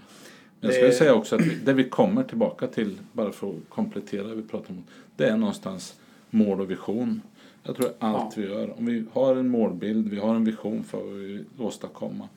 Jag 0.59 0.73
skulle 0.73 0.91
säga 0.91 1.13
också 1.13 1.35
att 1.35 1.41
det 1.65 1.73
vi 1.73 1.89
kommer 1.89 2.23
tillbaka 2.23 2.67
till, 2.67 2.99
bara 3.13 3.31
för 3.31 3.49
att 3.49 3.69
komplettera 3.69 4.27
det 4.27 4.35
vi 4.35 4.43
pratar 4.43 4.73
om, 4.73 4.83
det 5.15 5.25
är 5.25 5.37
någonstans 5.37 5.99
mål 6.29 6.61
och 6.61 6.71
vision. 6.71 7.21
Jag 7.65 7.75
tror 7.75 7.91
allt 7.99 8.37
ja. 8.37 8.41
vi 8.41 8.47
gör, 8.47 8.77
om 8.77 8.85
vi 8.85 9.05
har 9.13 9.35
en 9.35 9.49
målbild, 9.49 10.09
vi 10.09 10.19
har 10.19 10.35
en 10.35 10.45
vision 10.45 10.83
för 10.83 10.97
vad 10.97 11.13
vi 11.13 11.25
vill 11.25 11.45
åstadkomma 11.57 12.29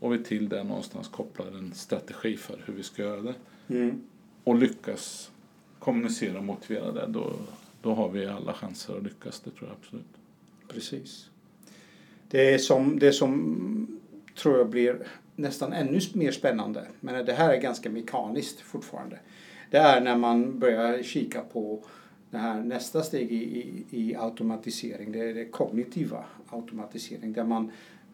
och 0.00 0.14
vi 0.14 0.18
till 0.18 0.48
det 0.48 0.64
någonstans 0.64 1.08
kopplar 1.08 1.46
en 1.46 1.72
strategi 1.74 2.36
för 2.36 2.62
hur 2.66 2.74
vi 2.74 2.82
ska 2.82 3.02
göra 3.02 3.20
det 3.20 3.34
mm. 3.68 4.02
och 4.44 4.54
lyckas 4.54 5.30
kommunicera 5.78 6.38
och 6.38 6.44
motivera 6.44 6.92
det, 6.92 7.06
då, 7.08 7.32
då 7.82 7.94
har 7.94 8.08
vi 8.08 8.26
alla 8.26 8.52
chanser 8.52 8.96
att 8.96 9.02
lyckas. 9.02 9.40
Det 9.40 9.50
tror 9.50 9.68
jag 9.68 9.76
absolut. 9.82 10.04
Precis. 10.68 11.30
Det 12.28 12.58
som, 12.58 12.98
det 12.98 13.12
som 13.12 14.00
tror 14.34 14.58
jag 14.58 14.68
blir 14.68 15.06
nästan 15.36 15.72
ännu 15.72 16.00
mer 16.14 16.32
spännande, 16.32 16.86
men 17.00 17.26
det 17.26 17.32
här 17.32 17.52
är 17.52 17.60
ganska 17.60 17.90
mekaniskt 17.90 18.60
fortfarande. 18.60 19.18
Det 19.70 19.78
är 19.78 20.00
när 20.00 20.16
man 20.16 20.58
börjar 20.58 21.02
kika 21.02 21.40
på 21.40 21.84
det 22.34 22.40
här 22.40 22.60
nästa 22.60 23.02
steg 23.02 23.32
i, 23.32 23.44
i, 23.44 23.84
i 23.90 24.16
automatisering, 24.16 25.12
det 25.12 25.18
är 25.18 25.34
det 25.34 25.44
kognitiva 25.44 26.24
automatisering 26.50 27.32
där 27.32 27.44
man 27.44 27.70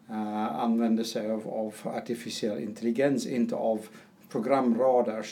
uh, 0.09 0.61
använder 0.63 1.03
sig 1.03 1.31
av, 1.31 1.47
av 1.47 1.73
artificiell 1.83 2.59
intelligens, 2.59 3.27
inte 3.27 3.55
av 3.55 3.79
programrader 4.29 5.25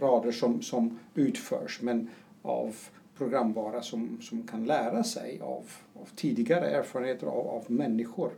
rader 0.00 0.32
som, 0.32 0.62
som 0.62 0.98
utförs 1.14 1.82
men 1.82 2.08
av 2.42 2.76
programvara 3.18 3.82
som, 3.82 4.18
som 4.20 4.42
kan 4.42 4.64
lära 4.64 5.04
sig 5.04 5.40
av, 5.42 5.64
av 5.94 6.08
tidigare 6.16 6.66
erfarenheter 6.66 7.26
av, 7.26 7.48
av 7.48 7.64
människor. 7.66 8.30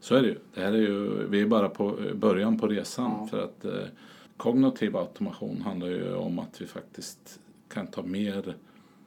Så 0.00 0.14
är 0.14 0.22
det 0.22 0.28
ju. 0.28 0.38
Det 0.54 0.60
här 0.60 0.72
är 0.72 0.76
ju 0.76 1.26
vi 1.28 1.40
är 1.40 1.46
bara 1.46 1.68
på 1.68 1.96
början 2.14 2.58
på 2.58 2.66
resan. 2.66 3.12
Ja. 3.20 3.26
För 3.26 3.44
att 3.44 3.64
eh, 3.64 3.88
kognitiv 4.36 4.96
automation 4.96 5.62
handlar 5.64 5.88
ju 5.88 6.14
om 6.14 6.38
att 6.38 6.60
vi 6.60 6.66
faktiskt 6.66 7.40
kan 7.68 7.86
ta 7.86 8.02
mer 8.02 8.56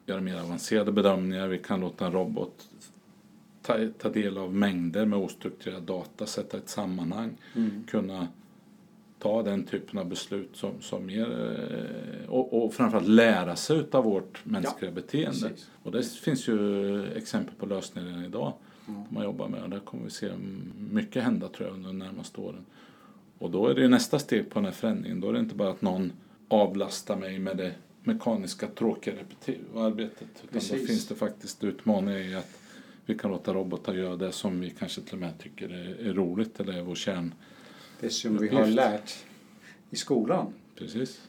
göra 0.06 0.20
mer 0.20 0.40
avancerade 0.40 0.92
bedömningar. 0.92 1.48
Vi 1.48 1.58
kan 1.58 1.80
låta 1.80 2.06
en 2.06 2.12
robot 2.12 2.68
ta, 3.62 3.88
ta 3.98 4.08
del 4.08 4.38
av 4.38 4.54
mängder 4.54 5.06
med 5.06 5.18
ostrukturerad 5.18 5.82
data, 5.82 6.26
sätta 6.26 6.56
ett 6.56 6.68
sammanhang, 6.68 7.36
mm. 7.54 7.84
kunna 7.90 8.28
ta 9.18 9.42
den 9.42 9.64
typen 9.64 9.98
av 9.98 10.06
beslut 10.06 10.50
som, 10.52 10.80
som 10.80 11.06
mer, 11.06 11.30
eh, 11.30 12.30
och, 12.30 12.64
och 12.64 12.74
framförallt 12.74 13.08
lära 13.08 13.56
sig 13.56 13.84
av 13.90 14.04
vårt 14.04 14.44
mänskliga 14.44 14.90
ja, 14.90 14.94
beteende. 14.94 15.48
Precis. 15.48 15.70
Och 15.82 15.92
det 15.92 16.06
finns 16.06 16.48
ju 16.48 17.12
exempel 17.12 17.54
på 17.54 17.66
lösningar 17.66 18.08
redan 18.08 18.24
idag 18.24 18.52
mm. 18.88 19.02
man 19.08 19.24
jobbar 19.24 19.48
med 19.48 19.62
och 19.62 19.70
där 19.70 19.80
kommer 19.80 20.04
vi 20.04 20.10
se 20.10 20.30
mycket 20.90 21.22
hända 21.22 21.48
tror 21.48 21.68
jag 21.68 21.74
under 21.74 21.88
de 21.88 21.98
närmaste 21.98 22.40
åren. 22.40 22.64
Och 23.38 23.50
då 23.50 23.68
är 23.68 23.74
det 23.74 23.88
nästa 23.88 24.18
steg 24.18 24.50
på 24.50 24.58
den 24.58 24.64
här 24.64 24.72
förändringen. 24.72 25.20
Då 25.20 25.28
är 25.28 25.32
det 25.32 25.38
inte 25.38 25.54
bara 25.54 25.70
att 25.70 25.82
någon 25.82 26.12
avlastar 26.48 27.16
mig 27.16 27.38
med 27.38 27.56
det 27.56 27.72
mekaniska 28.04 28.66
tråkiga 28.66 29.14
repetitiva 29.14 29.84
arbetet. 29.84 30.28
Utan 30.34 30.48
Precis. 30.52 30.80
då 30.80 30.86
finns 30.86 31.06
det 31.06 31.14
faktiskt 31.14 31.64
utmaningar 31.64 32.18
i 32.18 32.34
att 32.34 32.60
vi 33.06 33.18
kan 33.18 33.30
låta 33.30 33.54
robotar 33.54 33.94
göra 33.94 34.16
det 34.16 34.32
som 34.32 34.60
vi 34.60 34.70
kanske 34.70 35.00
till 35.00 35.14
och 35.14 35.20
med 35.20 35.38
tycker 35.38 35.68
är, 35.68 36.08
är 36.08 36.12
roligt 36.12 36.60
eller 36.60 36.72
är 36.72 36.82
vår 36.82 36.94
kärn. 36.94 37.34
Det 38.00 38.10
som 38.10 38.38
vi 38.38 38.48
har 38.48 38.66
lärt 38.66 39.24
i 39.90 39.96
skolan. 39.96 40.52
Precis. 40.78 41.20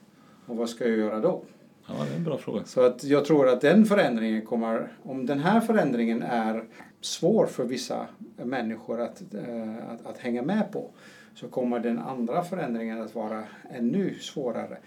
Och 0.46 0.58
vad 0.58 0.70
ska 0.70 0.88
jag 0.88 0.98
göra 0.98 1.20
då? 1.20 1.44
Ja, 1.88 1.94
det 1.94 2.14
är 2.14 2.18
en 2.18 2.24
bra 2.24 2.38
fråga. 2.38 2.66
Så 2.66 2.82
att 2.82 3.04
jag 3.04 3.26
tror 3.26 3.50
att 3.50 3.62
den 3.62 3.86
förändringen 3.86 4.42
kommer, 4.42 4.92
om 5.04 5.26
den 5.26 5.40
här 5.40 5.62
förändringen 5.62 6.22
är 6.22 6.64
svår 7.02 7.46
för 7.46 7.66
vissa 7.66 8.08
människor 8.38 9.02
att, 9.02 9.34
äh, 9.34 9.90
att, 9.90 10.06
att 10.06 10.18
hänga 10.18 10.42
med 10.42 10.72
på 10.72 10.92
så 11.36 11.48
kommer 11.48 11.80
den 11.80 12.00
andra 12.00 12.44
förändringen 12.44 13.02
att 13.02 13.16
vara 13.16 13.44
ännu 13.72 14.20
svårare. 14.20 14.78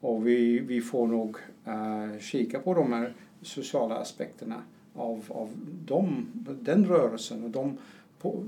Och 0.00 0.26
vi, 0.26 0.58
vi 0.58 0.80
får 0.80 1.06
nog 1.06 1.36
uh, 1.68 2.20
kika 2.20 2.60
på 2.60 2.74
de 2.74 2.92
här 2.92 3.14
sociala 3.42 3.94
aspekterna 3.94 4.62
av, 4.94 5.24
av 5.28 5.50
dem, 5.86 6.26
den 6.60 6.86
rörelsen 6.86 7.44
och 7.44 7.50
de 7.50 7.78
på, 8.18 8.44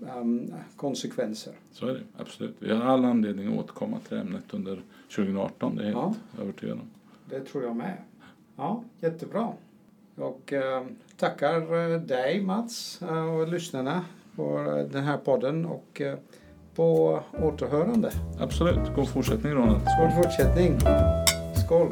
um, 0.00 0.54
konsekvenser. 0.76 1.52
Så 1.72 1.86
är 1.86 1.94
det, 1.94 2.00
absolut. 2.16 2.56
Vi 2.58 2.72
har 2.72 2.84
all 2.84 3.04
anledning 3.04 3.52
att 3.52 3.64
återkomma 3.64 3.98
till 4.08 4.16
ämnet 4.16 4.54
under 4.54 4.82
2018, 5.16 5.76
det 5.76 5.82
är 5.82 5.90
jag 5.90 6.02
helt 6.02 6.18
ja, 6.36 6.42
övertygad 6.42 6.78
om. 6.78 6.90
Det 7.28 7.40
tror 7.40 7.64
jag 7.64 7.76
med. 7.76 7.96
Ja, 8.56 8.84
jättebra. 9.00 9.52
Och 10.16 10.52
uh, 10.52 10.86
tackar 11.16 11.98
dig 11.98 12.40
Mats 12.40 13.02
och 13.38 13.48
lyssnarna 13.48 14.04
på 14.36 14.58
den 14.92 15.04
här 15.04 15.18
podden 15.18 15.66
och 15.66 16.02
uh, 16.04 16.14
på 16.76 17.20
återhörande. 17.42 18.10
Absolut. 18.40 18.94
God 18.96 19.08
fortsättning 19.08 19.52
Ronald. 19.52 19.80
God 20.00 20.14
fortsättning. 20.24 20.78
Skål. 21.64 21.88